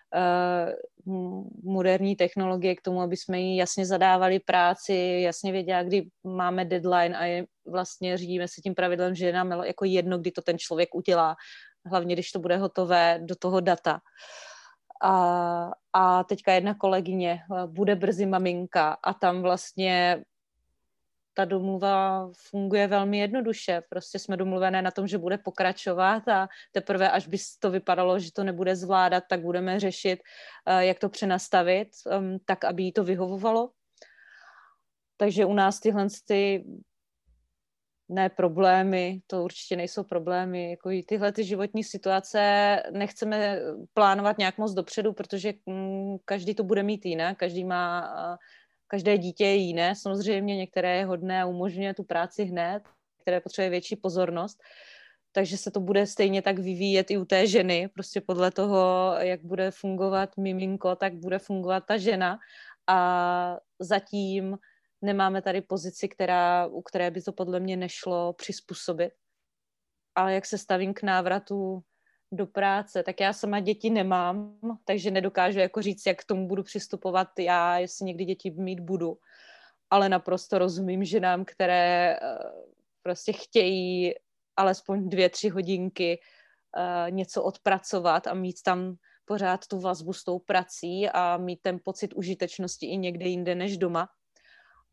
moderní 1.63 2.15
technologie 2.15 2.75
k 2.75 2.81
tomu, 2.81 3.01
aby 3.01 3.17
jsme 3.17 3.39
jí 3.39 3.57
jasně 3.57 3.85
zadávali 3.85 4.39
práci, 4.39 5.19
jasně 5.23 5.51
věděla, 5.51 5.83
kdy 5.83 6.07
máme 6.23 6.65
deadline 6.65 7.17
a 7.17 7.25
je, 7.25 7.45
vlastně 7.67 8.17
řídíme 8.17 8.47
se 8.47 8.61
tím 8.61 8.75
pravidlem, 8.75 9.15
že 9.15 9.25
je 9.25 9.33
nám 9.33 9.51
jako 9.51 9.85
jedno, 9.85 10.17
kdy 10.17 10.31
to 10.31 10.41
ten 10.41 10.57
člověk 10.57 10.95
udělá, 10.95 11.35
hlavně 11.85 12.15
když 12.15 12.31
to 12.31 12.39
bude 12.39 12.57
hotové 12.57 13.19
do 13.21 13.35
toho 13.35 13.59
data. 13.59 13.99
A, 15.03 15.71
a 15.93 16.23
teďka 16.23 16.53
jedna 16.53 16.75
kolegyně 16.75 17.39
bude 17.65 17.95
brzy 17.95 18.25
maminka 18.25 18.97
a 19.03 19.13
tam 19.13 19.41
vlastně 19.41 20.23
ta 21.33 21.45
domluva 21.45 22.29
funguje 22.49 22.87
velmi 22.87 23.19
jednoduše. 23.19 23.81
Prostě 23.89 24.19
jsme 24.19 24.37
domluvené 24.37 24.81
na 24.81 24.91
tom, 24.91 25.07
že 25.07 25.17
bude 25.17 25.37
pokračovat 25.37 26.27
a 26.27 26.47
teprve, 26.71 27.11
až 27.11 27.27
by 27.27 27.37
to 27.59 27.71
vypadalo, 27.71 28.19
že 28.19 28.33
to 28.33 28.43
nebude 28.43 28.75
zvládat, 28.75 29.23
tak 29.29 29.41
budeme 29.41 29.79
řešit, 29.79 30.19
eh, 30.65 30.85
jak 30.85 30.99
to 30.99 31.09
přenastavit, 31.09 31.87
ehm, 32.11 32.37
tak, 32.45 32.63
aby 32.63 32.83
jí 32.83 32.91
to 32.91 33.03
vyhovovalo. 33.03 33.71
Takže 35.17 35.45
u 35.45 35.53
nás 35.53 35.79
tyhle 35.79 36.07
ty 36.27 36.65
ne 38.11 38.29
problémy, 38.29 39.21
to 39.27 39.43
určitě 39.43 39.75
nejsou 39.75 40.03
problémy, 40.03 40.69
jako 40.69 40.91
i 40.91 41.03
tyhle 41.03 41.31
ty 41.31 41.43
životní 41.43 41.83
situace 41.83 42.41
nechceme 42.91 43.59
plánovat 43.93 44.37
nějak 44.37 44.57
moc 44.57 44.73
dopředu, 44.73 45.13
protože 45.13 45.53
mm, 45.65 46.17
každý 46.25 46.55
to 46.55 46.63
bude 46.63 46.83
mít 46.83 47.05
jinak, 47.05 47.37
každý 47.37 47.63
má 47.63 48.13
eh, 48.33 48.37
každé 48.91 49.17
dítě 49.17 49.45
je 49.45 49.55
jiné. 49.55 49.95
Samozřejmě 49.95 50.57
některé 50.57 50.97
je 50.97 51.05
hodné 51.05 51.41
a 51.41 51.45
umožňuje 51.45 51.93
tu 51.93 52.03
práci 52.03 52.43
hned, 52.43 52.83
které 53.21 53.39
potřebuje 53.39 53.69
větší 53.69 53.95
pozornost. 53.95 54.59
Takže 55.31 55.57
se 55.57 55.71
to 55.71 55.79
bude 55.79 56.07
stejně 56.07 56.41
tak 56.41 56.59
vyvíjet 56.59 57.11
i 57.11 57.17
u 57.17 57.25
té 57.25 57.47
ženy. 57.47 57.87
Prostě 57.87 58.21
podle 58.21 58.51
toho, 58.51 59.13
jak 59.19 59.43
bude 59.43 59.71
fungovat 59.71 60.37
miminko, 60.37 60.95
tak 60.95 61.13
bude 61.13 61.39
fungovat 61.39 61.83
ta 61.87 61.97
žena. 61.97 62.39
A 62.87 63.57
zatím 63.79 64.57
nemáme 65.01 65.41
tady 65.41 65.61
pozici, 65.61 66.07
která, 66.07 66.67
u 66.67 66.81
které 66.81 67.11
by 67.11 67.21
to 67.21 67.31
podle 67.31 67.59
mě 67.59 67.77
nešlo 67.77 68.33
přizpůsobit. 68.33 69.13
Ale 70.15 70.33
jak 70.33 70.45
se 70.45 70.57
stavím 70.57 70.93
k 70.93 71.03
návratu 71.03 71.83
do 72.31 72.47
práce, 72.47 73.03
tak 73.03 73.19
já 73.19 73.33
sama 73.33 73.59
děti 73.59 73.89
nemám, 73.89 74.57
takže 74.85 75.11
nedokážu 75.11 75.59
jako 75.59 75.81
říct, 75.81 76.05
jak 76.05 76.21
k 76.21 76.25
tomu 76.25 76.47
budu 76.47 76.63
přistupovat 76.63 77.39
já, 77.39 77.77
jestli 77.77 78.05
někdy 78.05 78.25
děti 78.25 78.51
mít 78.51 78.79
budu. 78.79 79.17
Ale 79.89 80.09
naprosto 80.09 80.57
rozumím 80.57 81.03
ženám, 81.03 81.45
které 81.45 82.15
eh, 82.15 82.37
prostě 83.03 83.33
chtějí 83.33 84.13
alespoň 84.57 85.09
dvě, 85.09 85.29
tři 85.29 85.49
hodinky 85.49 86.19
uh, 86.77 87.11
něco 87.11 87.43
odpracovat 87.43 88.27
a 88.27 88.33
mít 88.33 88.61
tam 88.63 88.95
pořád 89.25 89.67
tu 89.67 89.79
vazbu 89.79 90.13
s 90.13 90.23
tou 90.23 90.39
prací 90.39 91.09
a 91.09 91.37
mít 91.37 91.61
ten 91.61 91.79
pocit 91.83 92.13
užitečnosti 92.13 92.85
i 92.85 92.97
někde 92.97 93.25
jinde 93.25 93.55
než 93.55 93.77
doma. 93.77 94.09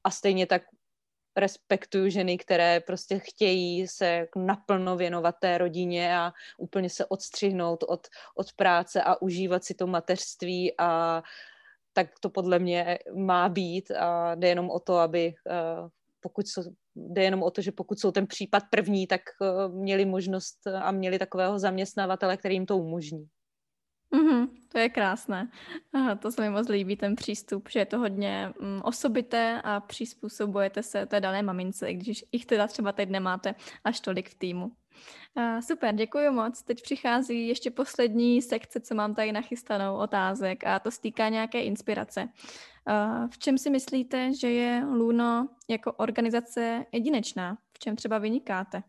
A 0.05 0.11
stejně 0.11 0.46
tak 0.46 0.62
respektuju 1.38 2.09
ženy, 2.09 2.38
které 2.38 2.81
prostě 2.81 3.18
chtějí 3.18 3.88
se 3.88 4.27
naplno 4.37 4.96
věnovat 4.96 5.35
té 5.40 5.59
rodině 5.59 6.18
a 6.18 6.33
úplně 6.59 6.90
se 6.90 7.07
odstřihnout 7.07 7.85
od, 7.88 8.07
od 8.35 8.53
práce 8.53 9.03
a 9.03 9.22
užívat 9.22 9.64
si 9.64 9.74
to 9.74 9.87
mateřství 9.87 10.74
a 10.79 11.22
tak 11.92 12.18
to 12.20 12.31
podle 12.31 12.59
mě 12.59 12.98
má 13.14 13.48
být 13.48 13.90
a 13.90 14.35
jde 14.35 14.48
jenom 14.48 14.70
o 14.70 14.81
to, 14.81 14.96
aby 14.96 15.35
eh, 15.46 15.88
pokud 16.20 16.48
jsou, 16.48 16.62
jde 16.94 17.22
jenom 17.22 17.42
o 17.42 17.51
to, 17.51 17.62
že 17.62 17.72
pokud 17.72 18.01
jsou 18.01 18.11
ten 18.11 18.27
případ 18.27 18.62
první, 18.70 19.07
tak 19.07 19.20
eh, 19.42 19.68
měli 19.68 20.05
možnost 20.05 20.66
a 20.66 20.90
měli 20.90 21.18
takového 21.18 21.59
zaměstnavatele, 21.59 22.37
který 22.37 22.55
jim 22.55 22.66
to 22.66 22.79
umožní. 22.79 23.29
Mm-hmm, 24.12 24.49
to 24.68 24.79
je 24.79 24.88
krásné. 24.88 25.51
Aha, 25.92 26.14
to 26.14 26.33
se 26.33 26.42
mi 26.42 26.51
moc 26.51 26.68
líbí, 26.68 26.97
ten 26.97 27.16
přístup, 27.16 27.68
že 27.68 27.79
je 27.79 27.87
to 27.87 27.99
hodně 27.99 28.53
mm, 28.61 28.81
osobité 28.85 29.61
a 29.64 29.81
přizpůsobujete 29.81 30.83
se 30.83 31.07
té 31.07 31.21
dané 31.21 31.42
mamince, 31.42 31.90
i 31.90 31.94
když 31.94 32.25
jich 32.33 32.47
teda 32.47 32.66
třeba 32.66 32.92
teď 32.92 33.09
nemáte 33.09 33.55
až 33.85 34.01
tolik 34.01 34.31
v 34.31 34.35
týmu. 34.35 34.73
Super, 35.61 35.94
děkuji 35.94 36.31
moc. 36.31 36.62
Teď 36.62 36.83
přichází 36.83 37.49
ještě 37.49 37.71
poslední 37.71 38.42
sekce, 38.42 38.81
co 38.81 38.94
mám 38.94 39.14
tady 39.14 39.33
nachystanou 39.33 39.97
otázek 39.97 40.64
a 40.66 40.79
to 40.79 40.90
stýká 40.90 41.29
nějaké 41.29 41.62
inspirace. 41.62 42.29
V 43.31 43.38
čem 43.38 43.59
si 43.59 43.71
myslíte, 43.71 44.35
že 44.35 44.51
je 44.51 44.85
Luno 44.85 45.49
jako 45.68 45.92
organizace 45.92 46.87
jedinečná? 46.92 47.59
V 47.73 47.79
čem 47.79 47.97
třeba 47.97 48.18
vynikáte? 48.18 48.83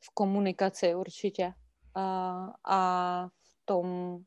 V 0.00 0.14
komunikaci 0.14 0.94
určitě. 0.94 1.52
Uh, 1.96 2.50
a 2.68 3.28
tom, 3.68 4.18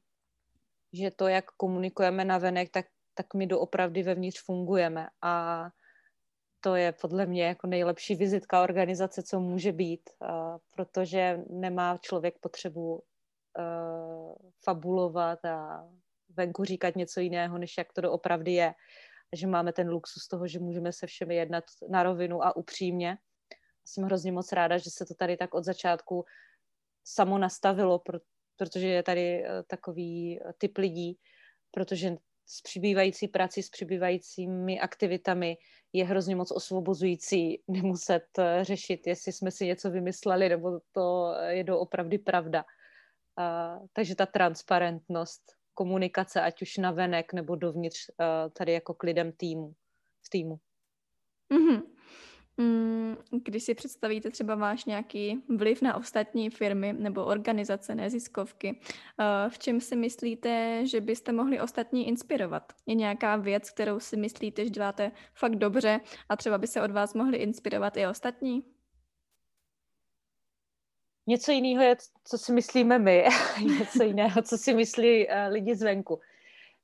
že 0.93 1.11
to, 1.11 1.27
jak 1.27 1.51
komunikujeme 1.57 2.25
na 2.25 2.37
venek, 2.37 2.69
tak, 2.69 2.85
tak 3.13 3.33
my 3.33 3.47
doopravdy 3.47 4.03
vevnitř 4.03 4.43
fungujeme. 4.45 5.09
A 5.21 5.65
to 6.61 6.75
je 6.75 6.91
podle 6.91 7.25
mě 7.25 7.43
jako 7.43 7.67
nejlepší 7.67 8.15
vizitka 8.15 8.63
organizace, 8.63 9.23
co 9.23 9.39
může 9.39 9.71
být, 9.71 10.09
protože 10.69 11.43
nemá 11.49 11.97
člověk 11.97 12.39
potřebu 12.39 13.03
fabulovat 14.63 15.45
a 15.45 15.89
venku 16.29 16.63
říkat 16.63 16.95
něco 16.95 17.19
jiného, 17.19 17.57
než 17.57 17.77
jak 17.77 17.93
to 17.93 18.01
doopravdy 18.01 18.51
je. 18.51 18.73
Že 19.35 19.47
máme 19.47 19.73
ten 19.73 19.89
luxus 19.89 20.27
toho, 20.27 20.47
že 20.47 20.59
můžeme 20.59 20.93
se 20.93 21.07
všemi 21.07 21.35
jednat 21.35 21.63
na 21.89 22.03
rovinu 22.03 22.43
a 22.43 22.55
upřímně. 22.55 23.17
Jsem 23.85 24.03
hrozně 24.03 24.31
moc 24.31 24.51
ráda, 24.51 24.77
že 24.77 24.89
se 24.89 25.05
to 25.05 25.13
tady 25.13 25.37
tak 25.37 25.53
od 25.53 25.63
začátku 25.63 26.25
samo 27.03 27.37
nastavilo, 27.37 27.99
protože 27.99 28.30
je 28.75 29.03
tady 29.03 29.45
eh, 29.45 29.63
takový 29.67 30.39
eh, 30.41 30.53
typ 30.57 30.77
lidí, 30.77 31.17
protože 31.71 32.15
s 32.45 32.61
přibývající 32.61 33.27
prací, 33.27 33.63
s 33.63 33.69
přibývajícími 33.69 34.79
aktivitami 34.79 35.57
je 35.93 36.05
hrozně 36.05 36.35
moc 36.35 36.51
osvobozující 36.51 37.61
nemuset 37.67 38.25
eh, 38.39 38.63
řešit, 38.63 39.07
jestli 39.07 39.31
jsme 39.31 39.51
si 39.51 39.65
něco 39.65 39.91
vymysleli, 39.91 40.49
nebo 40.49 40.79
to 40.91 41.33
je 41.47 41.63
doopravdy 41.63 42.17
pravda. 42.17 42.65
A, 43.37 43.79
takže 43.93 44.15
ta 44.15 44.25
transparentnost, 44.25 45.41
komunikace, 45.73 46.41
ať 46.41 46.61
už 46.61 46.77
na 46.77 46.91
venek 46.91 47.33
nebo 47.33 47.55
dovnitř, 47.55 47.97
tady 48.53 48.71
jako 48.71 48.93
k 48.93 49.03
lidem 49.03 49.31
týmu, 49.31 49.73
v 50.25 50.29
týmu. 50.29 50.59
Mm-hmm. 51.53 51.81
Mm, 52.57 53.15
když 53.43 53.63
si 53.63 53.73
představíte 53.73 54.29
třeba 54.29 54.55
váš 54.55 54.85
nějaký 54.85 55.43
vliv 55.57 55.81
na 55.81 55.95
ostatní 55.95 56.49
firmy 56.49 56.93
nebo 56.93 57.25
organizace, 57.25 57.95
neziskovky, 57.95 58.79
eh, 59.19 59.49
v 59.49 59.59
čem 59.59 59.81
si 59.81 59.95
myslíte, 59.95 60.81
že 60.87 61.01
byste 61.01 61.31
mohli 61.31 61.61
ostatní 61.61 62.07
inspirovat? 62.07 62.73
Je 62.85 62.95
nějaká 62.95 63.35
věc, 63.35 63.69
kterou 63.69 63.99
si 63.99 64.17
myslíte, 64.17 64.63
že 64.63 64.69
děláte 64.69 65.11
fakt 65.33 65.55
dobře 65.55 65.99
a 66.29 66.37
třeba 66.37 66.57
by 66.57 66.67
se 66.67 66.81
od 66.81 66.91
vás 66.91 67.13
mohli 67.13 67.37
inspirovat 67.37 67.97
i 67.97 68.07
ostatní? 68.07 68.63
Něco 71.27 71.51
jiného 71.51 71.83
je, 71.83 71.95
co 72.23 72.37
si 72.37 72.51
myslíme 72.51 72.99
my, 72.99 73.25
něco 73.79 74.03
jiného, 74.03 74.41
co 74.41 74.57
si 74.57 74.73
myslí 74.73 75.27
uh, 75.27 75.33
lidi 75.49 75.75
zvenku. 75.75 76.19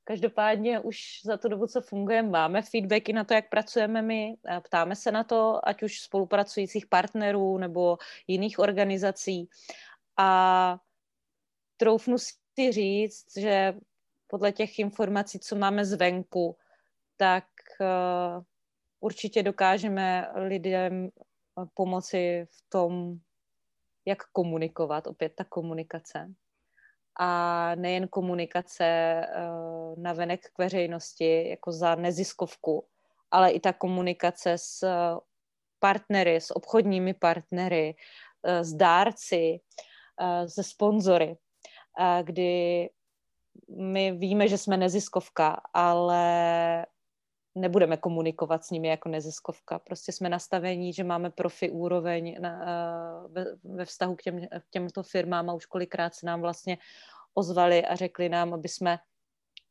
Každopádně 0.07 0.79
už 0.79 1.21
za 1.23 1.37
tu 1.37 1.47
dobu, 1.49 1.67
co 1.67 1.81
fungujeme, 1.81 2.29
máme 2.29 2.61
feedbacky 2.61 3.13
na 3.13 3.23
to, 3.23 3.33
jak 3.33 3.49
pracujeme 3.49 4.01
my, 4.01 4.35
ptáme 4.63 4.95
se 4.95 5.11
na 5.11 5.23
to, 5.23 5.67
ať 5.67 5.83
už 5.83 5.99
spolupracujících 5.99 6.85
partnerů 6.87 7.57
nebo 7.57 7.97
jiných 8.27 8.59
organizací. 8.59 9.49
A 10.17 10.79
troufnu 11.77 12.17
si 12.17 12.71
říct, 12.71 13.37
že 13.37 13.73
podle 14.27 14.51
těch 14.51 14.79
informací, 14.79 15.39
co 15.39 15.55
máme 15.55 15.85
zvenku, 15.85 16.57
tak 17.17 17.45
uh, 17.79 18.43
určitě 18.99 19.43
dokážeme 19.43 20.27
lidem 20.35 21.09
pomoci 21.73 22.45
v 22.49 22.69
tom, 22.69 23.17
jak 24.05 24.23
komunikovat, 24.31 25.07
opět 25.07 25.35
ta 25.35 25.43
komunikace 25.43 26.33
a 27.19 27.71
nejen 27.75 28.07
komunikace 28.07 29.21
uh, 29.21 30.03
na 30.03 30.13
venek 30.13 30.41
k 30.41 30.57
veřejnosti, 30.57 31.49
jako 31.49 31.71
za 31.71 31.95
neziskovku, 31.95 32.85
ale 33.31 33.51
i 33.51 33.59
ta 33.59 33.73
komunikace 33.73 34.57
s 34.57 34.85
partnery, 35.79 36.35
s 36.35 36.55
obchodními 36.55 37.13
partnery, 37.13 37.95
uh, 38.47 38.59
s 38.61 38.73
dárci, 38.73 39.59
uh, 40.21 40.47
se 40.47 40.63
sponzory, 40.63 41.37
kdy 42.23 42.89
my 43.77 44.11
víme, 44.11 44.47
že 44.47 44.57
jsme 44.57 44.77
neziskovka, 44.77 45.61
ale 45.73 46.85
nebudeme 47.59 47.97
komunikovat 47.97 48.65
s 48.65 48.71
nimi 48.71 48.87
jako 48.87 49.09
neziskovka. 49.09 49.79
Prostě 49.79 50.11
jsme 50.11 50.29
nastavení, 50.29 50.93
že 50.93 51.03
máme 51.03 51.29
profi 51.29 51.69
úroveň 51.69 52.37
na, 52.39 52.59
uh, 52.59 53.31
ve, 53.31 53.45
ve 53.63 53.85
vztahu 53.85 54.15
k, 54.15 54.21
těm, 54.21 54.41
k 54.47 54.69
těmto 54.69 55.03
firmám 55.03 55.49
a 55.49 55.53
už 55.53 55.65
kolikrát 55.65 56.15
se 56.15 56.25
nám 56.25 56.41
vlastně 56.41 56.77
ozvali 57.33 57.85
a 57.85 57.95
řekli 57.95 58.29
nám, 58.29 58.53
aby 58.53 58.67
jsme 58.67 58.99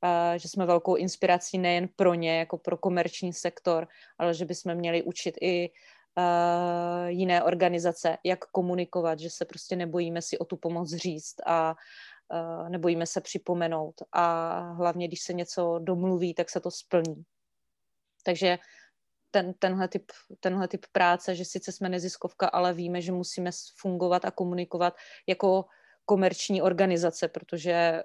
uh, 0.04 0.36
že 0.36 0.48
jsme 0.48 0.66
velkou 0.66 0.94
inspirací 0.94 1.58
nejen 1.58 1.88
pro 1.96 2.14
ně, 2.14 2.38
jako 2.38 2.58
pro 2.58 2.76
komerční 2.76 3.32
sektor, 3.32 3.88
ale 4.18 4.34
že 4.34 4.44
bychom 4.44 4.74
měli 4.74 5.02
učit 5.02 5.34
i 5.40 5.70
uh, 5.70 7.06
jiné 7.06 7.42
organizace, 7.42 8.18
jak 8.24 8.44
komunikovat, 8.44 9.18
že 9.18 9.30
se 9.30 9.44
prostě 9.44 9.76
nebojíme 9.76 10.22
si 10.22 10.38
o 10.38 10.44
tu 10.44 10.56
pomoc 10.56 10.94
říct 10.94 11.36
a 11.46 11.74
nebojíme 12.68 13.06
se 13.06 13.20
připomenout 13.20 13.94
a 14.12 14.58
hlavně, 14.58 15.08
když 15.08 15.22
se 15.22 15.32
něco 15.32 15.78
domluví, 15.78 16.34
tak 16.34 16.50
se 16.50 16.60
to 16.60 16.70
splní. 16.70 17.24
Takže 18.26 18.58
ten, 19.30 19.54
tenhle, 19.54 19.88
typ, 19.88 20.12
tenhle 20.40 20.68
typ 20.68 20.86
práce, 20.92 21.34
že 21.34 21.44
sice 21.44 21.72
jsme 21.72 21.88
neziskovka, 21.88 22.46
ale 22.46 22.74
víme, 22.74 23.00
že 23.00 23.12
musíme 23.12 23.50
fungovat 23.76 24.24
a 24.24 24.30
komunikovat 24.30 24.94
jako 25.26 25.64
komerční 26.04 26.62
organizace, 26.62 27.28
protože 27.28 28.02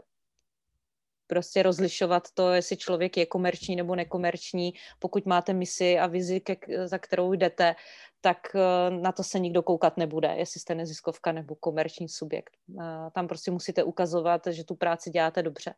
prostě 1.28 1.64
rozlišovat 1.64 2.24
to, 2.34 2.54
jestli 2.54 2.78
člověk 2.78 3.18
je 3.18 3.26
komerční 3.26 3.76
nebo 3.76 3.96
nekomerční. 3.96 4.74
Pokud 5.00 5.26
máte 5.26 5.54
misi 5.54 6.00
a 6.00 6.08
vizi, 6.08 6.42
za 6.86 6.98
kterou 6.98 7.34
jdete, 7.34 7.76
tak 8.22 8.38
eh, 8.56 8.90
na 8.90 9.12
to 9.12 9.24
se 9.24 9.40
nikdo 9.40 9.64
koukat 9.64 9.98
nebude, 9.98 10.36
jestli 10.38 10.60
jste 10.60 10.76
neziskovka 10.76 11.32
nebo 11.32 11.56
komerční 11.56 12.10
subjekt. 12.10 12.58
Eh, 12.82 13.12
tam 13.16 13.28
prostě 13.28 13.52
musíte 13.52 13.84
ukazovat, 13.84 14.48
že 14.48 14.64
tu 14.64 14.76
práci 14.76 15.10
děláte 15.10 15.44
dobře. 15.44 15.74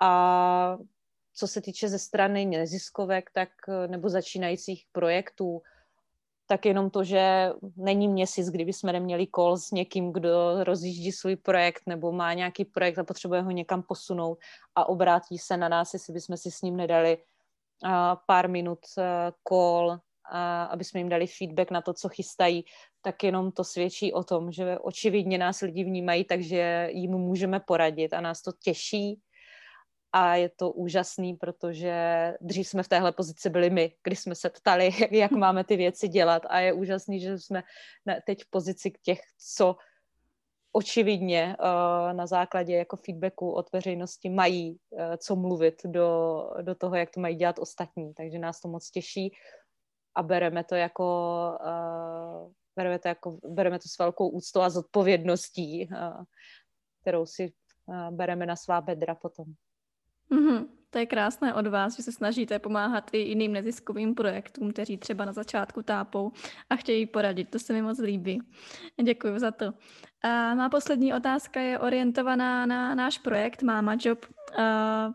A 0.00 0.78
co 1.34 1.48
se 1.48 1.60
týče 1.60 1.88
ze 1.88 1.98
strany 1.98 2.44
neziskovek, 2.44 3.30
tak 3.30 3.48
eh, 3.68 3.88
nebo 3.88 4.08
začínajících 4.08 4.84
projektů, 4.92 5.62
tak 6.46 6.66
jenom 6.66 6.90
to, 6.90 7.04
že 7.04 7.52
není 7.76 8.08
měsíc, 8.08 8.50
kdyby 8.50 8.72
jsme 8.72 8.92
neměli 8.92 9.26
kol 9.26 9.56
s 9.56 9.70
někým, 9.70 10.12
kdo 10.12 10.64
rozjíždí 10.64 11.12
svůj 11.12 11.36
projekt 11.36 11.82
nebo 11.86 12.12
má 12.12 12.34
nějaký 12.34 12.64
projekt 12.64 12.98
a 12.98 13.04
potřebuje 13.04 13.42
ho 13.42 13.50
někam 13.50 13.82
posunout 13.82 14.38
a 14.74 14.88
obrátí 14.88 15.38
se 15.38 15.56
na 15.56 15.68
nás, 15.68 15.94
jestli 15.94 16.12
bychom 16.12 16.36
si 16.36 16.50
s 16.50 16.62
ním 16.62 16.76
nedali 16.76 17.18
pár 18.26 18.48
minut 18.48 18.78
kol, 19.42 19.98
aby 20.68 20.84
jsme 20.84 21.00
jim 21.00 21.08
dali 21.08 21.26
feedback 21.26 21.70
na 21.70 21.80
to, 21.80 21.94
co 21.94 22.08
chystají, 22.08 22.64
tak 23.00 23.24
jenom 23.24 23.52
to 23.52 23.64
svědčí 23.64 24.12
o 24.12 24.24
tom, 24.24 24.52
že 24.52 24.78
očividně 24.78 25.38
nás 25.38 25.60
lidi 25.60 25.84
vnímají, 25.84 26.24
takže 26.24 26.88
jim 26.92 27.10
můžeme 27.10 27.60
poradit 27.60 28.12
a 28.12 28.20
nás 28.20 28.42
to 28.42 28.52
těší 28.62 29.20
a 30.12 30.34
je 30.34 30.48
to 30.48 30.70
úžasný, 30.70 31.34
protože 31.34 31.94
dřív 32.40 32.68
jsme 32.68 32.82
v 32.82 32.88
téhle 32.88 33.12
pozici 33.12 33.50
byli 33.50 33.70
my, 33.70 33.94
když 34.04 34.18
jsme 34.18 34.34
se 34.34 34.50
ptali, 34.50 34.90
jak 35.10 35.30
máme 35.30 35.64
ty 35.64 35.76
věci 35.76 36.08
dělat 36.08 36.42
a 36.48 36.60
je 36.60 36.72
úžasný, 36.72 37.20
že 37.20 37.38
jsme 37.38 37.62
teď 38.26 38.42
v 38.42 38.50
pozici 38.50 38.92
těch, 39.02 39.20
co 39.38 39.76
očividně 40.72 41.56
uh, 41.60 42.12
na 42.12 42.26
základě 42.26 42.76
jako 42.76 42.96
feedbacku 42.96 43.50
od 43.50 43.72
veřejnosti 43.72 44.30
mají 44.30 44.78
uh, 44.90 45.00
co 45.16 45.36
mluvit 45.36 45.82
do, 45.84 46.42
do 46.62 46.74
toho, 46.74 46.96
jak 46.96 47.10
to 47.10 47.20
mají 47.20 47.36
dělat 47.36 47.58
ostatní. 47.58 48.14
Takže 48.14 48.38
nás 48.38 48.60
to 48.60 48.68
moc 48.68 48.90
těší 48.90 49.32
a 50.14 50.22
bereme 50.22 50.64
to 50.64 50.74
jako 50.74 51.04
uh, 51.60 52.52
bereme 52.76 52.98
to, 52.98 53.08
jako, 53.08 53.38
bereme 53.48 53.78
to 53.78 53.88
s 53.88 53.98
velkou 53.98 54.28
úctou 54.28 54.60
a 54.60 54.70
zodpovědností, 54.70 55.88
kterou 57.00 57.26
si 57.26 57.52
bereme 58.10 58.46
na 58.46 58.56
svá 58.56 58.80
bedra 58.80 59.14
potom. 59.14 59.46
Mm-hmm. 60.32 60.66
To 60.90 60.98
je 60.98 61.06
krásné 61.06 61.54
od 61.54 61.66
vás, 61.66 61.96
že 61.96 62.02
se 62.02 62.12
snažíte 62.12 62.58
pomáhat 62.58 63.10
i 63.12 63.18
jiným 63.18 63.52
neziskovým 63.52 64.14
projektům, 64.14 64.72
kteří 64.72 64.96
třeba 64.96 65.24
na 65.24 65.32
začátku 65.32 65.82
tápou 65.82 66.32
a 66.70 66.76
chtějí 66.76 67.06
poradit. 67.06 67.50
To 67.50 67.58
se 67.58 67.72
mi 67.72 67.82
moc 67.82 67.98
líbí. 67.98 68.42
Děkuji 69.02 69.38
za 69.38 69.50
to. 69.50 69.72
A 70.22 70.54
má 70.54 70.68
poslední 70.68 71.14
otázka 71.14 71.60
je 71.60 71.78
orientovaná 71.78 72.66
na 72.66 72.94
náš 72.94 73.18
projekt 73.18 73.62
Mama 73.62 73.96
Job. 74.00 74.26
A 74.58 75.10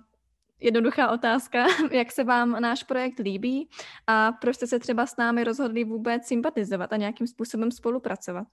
jednoduchá 0.60 1.12
otázka, 1.12 1.65
jak 1.91 2.12
se 2.12 2.23
vám 2.23 2.62
náš 2.62 2.84
projekt 2.84 3.19
líbí 3.19 3.69
a 4.08 4.32
proč 4.32 4.56
jste 4.56 4.67
se 4.67 4.80
třeba 4.80 5.06
s 5.06 5.17
námi 5.17 5.43
rozhodli 5.43 5.84
vůbec 5.84 6.25
sympatizovat 6.27 6.93
a 6.93 6.97
nějakým 6.97 7.27
způsobem 7.27 7.71
spolupracovat? 7.71 8.47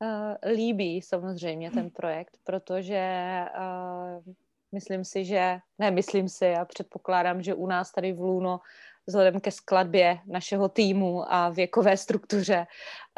Uh, 0.00 0.52
líbí 0.52 1.02
samozřejmě 1.02 1.70
ten 1.70 1.90
projekt, 1.90 2.38
protože 2.44 3.44
uh, 4.26 4.34
Myslím 4.72 5.04
si, 5.04 5.24
že, 5.24 5.58
ne, 5.78 5.90
myslím 5.90 6.28
si, 6.28 6.44
já 6.44 6.64
předpokládám, 6.64 7.42
že 7.42 7.54
u 7.54 7.66
nás 7.66 7.92
tady 7.92 8.12
v 8.12 8.20
Luno 8.20 8.60
vzhledem 9.06 9.40
ke 9.40 9.50
skladbě 9.50 10.18
našeho 10.26 10.68
týmu 10.68 11.32
a 11.32 11.48
věkové 11.48 11.96
struktuře 11.96 12.66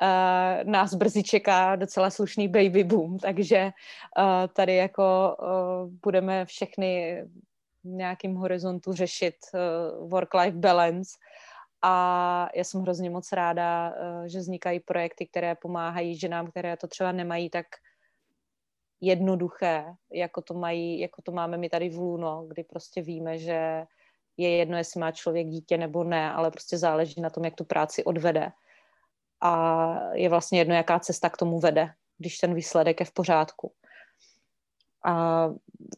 uh, 0.02 0.70
nás 0.70 0.94
brzy 0.94 1.22
čeká 1.22 1.76
docela 1.76 2.10
slušný 2.10 2.48
baby 2.48 2.84
boom, 2.84 3.18
takže 3.18 3.64
uh, 3.64 4.24
tady 4.54 4.76
jako 4.76 5.36
uh, 5.42 5.92
budeme 6.02 6.46
všechny 6.46 7.22
v 7.84 7.88
nějakým 7.88 8.34
horizontu 8.34 8.92
řešit 8.92 9.34
uh, 9.54 10.10
work-life 10.10 10.58
balance. 10.58 11.10
A 11.82 12.48
já 12.54 12.64
jsem 12.64 12.82
hrozně 12.82 13.10
moc 13.10 13.32
ráda, 13.32 13.90
uh, 13.90 14.24
že 14.26 14.38
vznikají 14.38 14.80
projekty, 14.80 15.26
které 15.26 15.54
pomáhají 15.54 16.18
ženám, 16.18 16.46
které 16.46 16.76
to 16.76 16.86
třeba 16.86 17.12
nemají 17.12 17.50
tak 17.50 17.66
jednoduché, 19.00 19.84
jako 20.12 20.42
to, 20.42 20.54
mají, 20.54 21.00
jako 21.00 21.22
to 21.22 21.32
máme 21.32 21.56
my 21.56 21.68
tady 21.68 21.88
v 21.88 21.96
Luno, 21.96 22.44
kdy 22.48 22.64
prostě 22.64 23.02
víme, 23.02 23.38
že 23.38 23.86
je 24.36 24.56
jedno, 24.56 24.76
jestli 24.76 25.00
má 25.00 25.12
člověk 25.12 25.46
dítě 25.46 25.78
nebo 25.78 26.04
ne, 26.04 26.32
ale 26.32 26.50
prostě 26.50 26.78
záleží 26.78 27.20
na 27.20 27.30
tom, 27.30 27.44
jak 27.44 27.54
tu 27.54 27.64
práci 27.64 28.04
odvede. 28.04 28.52
A 29.40 29.94
je 30.12 30.28
vlastně 30.28 30.58
jedno, 30.58 30.74
jaká 30.74 30.98
cesta 30.98 31.28
k 31.30 31.36
tomu 31.36 31.60
vede, 31.60 31.92
když 32.18 32.38
ten 32.38 32.54
výsledek 32.54 33.00
je 33.00 33.06
v 33.06 33.12
pořádku. 33.12 33.72
A 35.04 35.46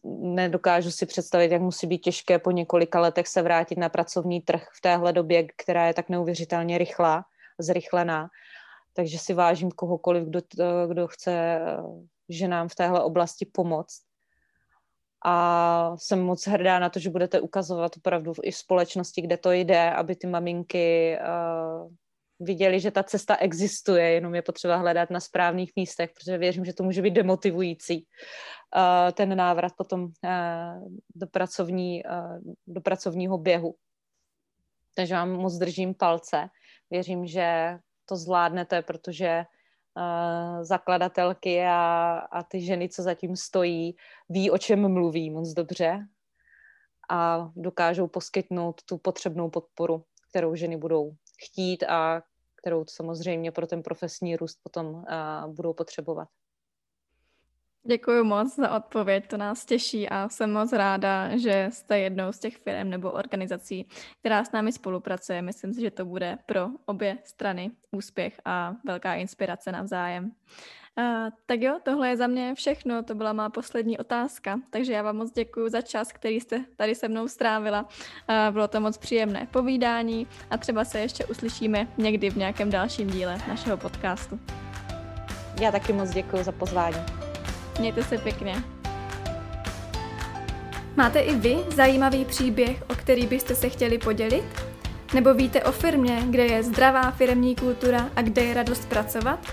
nedokážu 0.04 0.90
si 0.90 1.06
představit, 1.06 1.52
jak 1.52 1.62
musí 1.62 1.86
být 1.86 1.98
těžké 1.98 2.38
po 2.38 2.50
několika 2.50 3.00
letech 3.00 3.28
se 3.28 3.42
vrátit 3.42 3.78
na 3.78 3.88
pracovní 3.88 4.40
trh 4.40 4.68
v 4.72 4.80
téhle 4.80 5.12
době, 5.12 5.46
která 5.56 5.86
je 5.86 5.94
tak 5.94 6.08
neuvěřitelně 6.08 6.78
rychlá, 6.78 7.24
zrychlená. 7.58 8.28
Takže 8.94 9.18
si 9.18 9.34
vážím 9.34 9.70
kohokoliv, 9.70 10.24
kdo, 10.24 10.40
kdo 10.88 11.06
chce 11.08 11.60
ženám 12.32 12.68
v 12.68 12.74
téhle 12.74 13.02
oblasti 13.02 13.46
pomoct. 13.46 14.02
A 15.24 15.96
jsem 15.96 16.22
moc 16.22 16.46
hrdá 16.46 16.78
na 16.78 16.88
to, 16.88 16.98
že 16.98 17.10
budete 17.10 17.40
ukazovat 17.40 17.96
opravdu 17.96 18.32
i 18.42 18.50
v 18.50 18.56
společnosti, 18.56 19.22
kde 19.22 19.36
to 19.36 19.52
jde, 19.52 19.90
aby 19.90 20.16
ty 20.16 20.26
maminky 20.26 21.18
uh, 21.20 21.92
viděli, 22.40 22.80
že 22.80 22.90
ta 22.90 23.02
cesta 23.02 23.36
existuje, 23.36 24.10
jenom 24.10 24.34
je 24.34 24.42
potřeba 24.42 24.76
hledat 24.76 25.10
na 25.10 25.20
správných 25.20 25.72
místech, 25.76 26.10
protože 26.14 26.38
věřím, 26.38 26.64
že 26.64 26.72
to 26.72 26.82
může 26.82 27.02
být 27.02 27.14
demotivující. 27.14 28.06
Uh, 28.76 29.12
ten 29.12 29.36
návrat 29.36 29.72
potom 29.76 30.02
uh, 30.02 30.10
do, 31.14 31.26
pracovní, 31.26 32.04
uh, 32.04 32.52
do 32.66 32.80
pracovního 32.80 33.38
běhu. 33.38 33.74
Takže 34.94 35.14
vám 35.14 35.30
moc 35.30 35.58
držím 35.58 35.94
palce. 35.94 36.48
Věřím, 36.90 37.26
že 37.26 37.78
to 38.08 38.16
zvládnete, 38.16 38.82
protože 38.82 39.44
uh, 39.96 40.64
zakladatelky 40.64 41.64
a, 41.64 42.12
a 42.30 42.42
ty 42.42 42.60
ženy, 42.60 42.88
co 42.88 43.02
zatím 43.02 43.36
stojí, 43.36 43.96
ví, 44.28 44.50
o 44.50 44.58
čem 44.58 44.92
mluví 44.92 45.30
moc 45.30 45.52
dobře 45.52 46.06
a 47.10 47.50
dokážou 47.56 48.06
poskytnout 48.06 48.82
tu 48.82 48.98
potřebnou 48.98 49.50
podporu, 49.50 50.04
kterou 50.30 50.54
ženy 50.54 50.76
budou 50.76 51.12
chtít 51.44 51.82
a 51.82 52.22
kterou 52.56 52.84
samozřejmě 52.88 53.52
pro 53.52 53.66
ten 53.66 53.82
profesní 53.82 54.36
růst 54.36 54.58
potom 54.62 54.86
uh, 54.86 55.04
budou 55.54 55.72
potřebovat. 55.72 56.28
Děkuji 57.84 58.24
moc 58.24 58.56
za 58.56 58.76
odpověď, 58.76 59.28
to 59.28 59.36
nás 59.36 59.64
těší 59.64 60.08
a 60.08 60.28
jsem 60.28 60.52
moc 60.52 60.72
ráda, 60.72 61.36
že 61.36 61.68
jste 61.72 61.98
jednou 61.98 62.32
z 62.32 62.38
těch 62.38 62.56
firm 62.56 62.90
nebo 62.90 63.10
organizací, 63.10 63.88
která 64.20 64.44
s 64.44 64.52
námi 64.52 64.72
spolupracuje. 64.72 65.42
Myslím 65.42 65.74
si, 65.74 65.80
že 65.80 65.90
to 65.90 66.04
bude 66.04 66.38
pro 66.46 66.68
obě 66.86 67.18
strany 67.24 67.70
úspěch 67.90 68.40
a 68.44 68.74
velká 68.84 69.14
inspirace 69.14 69.72
navzájem. 69.72 70.32
Uh, 70.98 71.30
tak 71.46 71.60
jo, 71.60 71.78
tohle 71.82 72.08
je 72.08 72.16
za 72.16 72.26
mě 72.26 72.54
všechno, 72.54 73.02
to 73.02 73.14
byla 73.14 73.32
má 73.32 73.50
poslední 73.50 73.98
otázka, 73.98 74.60
takže 74.70 74.92
já 74.92 75.02
vám 75.02 75.16
moc 75.16 75.32
děkuji 75.32 75.68
za 75.68 75.80
čas, 75.80 76.12
který 76.12 76.40
jste 76.40 76.64
tady 76.76 76.94
se 76.94 77.08
mnou 77.08 77.28
strávila. 77.28 77.82
Uh, 77.82 78.52
bylo 78.52 78.68
to 78.68 78.80
moc 78.80 78.98
příjemné 78.98 79.46
povídání 79.50 80.26
a 80.50 80.56
třeba 80.56 80.84
se 80.84 81.00
ještě 81.00 81.26
uslyšíme 81.26 81.88
někdy 81.98 82.30
v 82.30 82.36
nějakém 82.36 82.70
dalším 82.70 83.10
díle 83.10 83.38
našeho 83.48 83.76
podcastu. 83.76 84.40
Já 85.60 85.72
taky 85.72 85.92
moc 85.92 86.10
děkuji 86.10 86.42
za 86.42 86.52
pozvání. 86.52 87.31
Mějte 87.78 88.02
se 88.02 88.18
pěkně. 88.18 88.62
Máte 90.96 91.20
i 91.20 91.34
vy 91.34 91.58
zajímavý 91.74 92.24
příběh, 92.24 92.82
o 92.88 92.94
který 92.94 93.26
byste 93.26 93.54
se 93.54 93.68
chtěli 93.68 93.98
podělit? 93.98 94.44
Nebo 95.14 95.34
víte 95.34 95.62
o 95.62 95.72
firmě, 95.72 96.22
kde 96.30 96.46
je 96.46 96.62
zdravá 96.62 97.10
firmní 97.10 97.56
kultura 97.56 98.08
a 98.16 98.22
kde 98.22 98.42
je 98.42 98.54
radost 98.54 98.88
pracovat? 98.88 99.46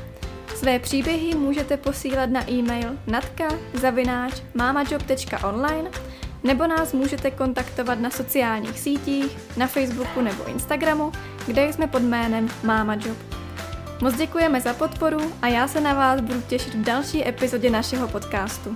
Své 0.56 0.80
příběhy 0.80 1.36
můžete 1.36 1.78
posílat 1.78 2.30
na 2.30 2.52
e-mail 2.52 2.90
natka.mamajob.online 3.08 5.90
nebo 6.44 6.68
nás 6.68 6.94
můžete 6.94 7.32
kontaktovat 7.32 8.00
na 8.00 8.10
sociálních 8.10 8.80
sítích, 8.80 9.38
na 9.58 9.68
Facebooku 9.68 10.22
nebo 10.22 10.48
Instagramu, 10.48 11.12
kde 11.46 11.74
jsme 11.74 11.88
pod 11.88 12.02
jménem 12.02 12.50
MamaJob. 12.64 13.18
Moc 14.02 14.16
děkujeme 14.16 14.62
za 14.62 14.74
podporu 14.74 15.34
a 15.42 15.48
já 15.48 15.68
se 15.68 15.82
na 15.82 15.94
vás 15.94 16.22
budu 16.22 16.42
těšit 16.42 16.74
v 16.74 16.84
další 16.84 17.28
epizodě 17.28 17.70
našeho 17.70 18.08
podcastu. 18.08 18.76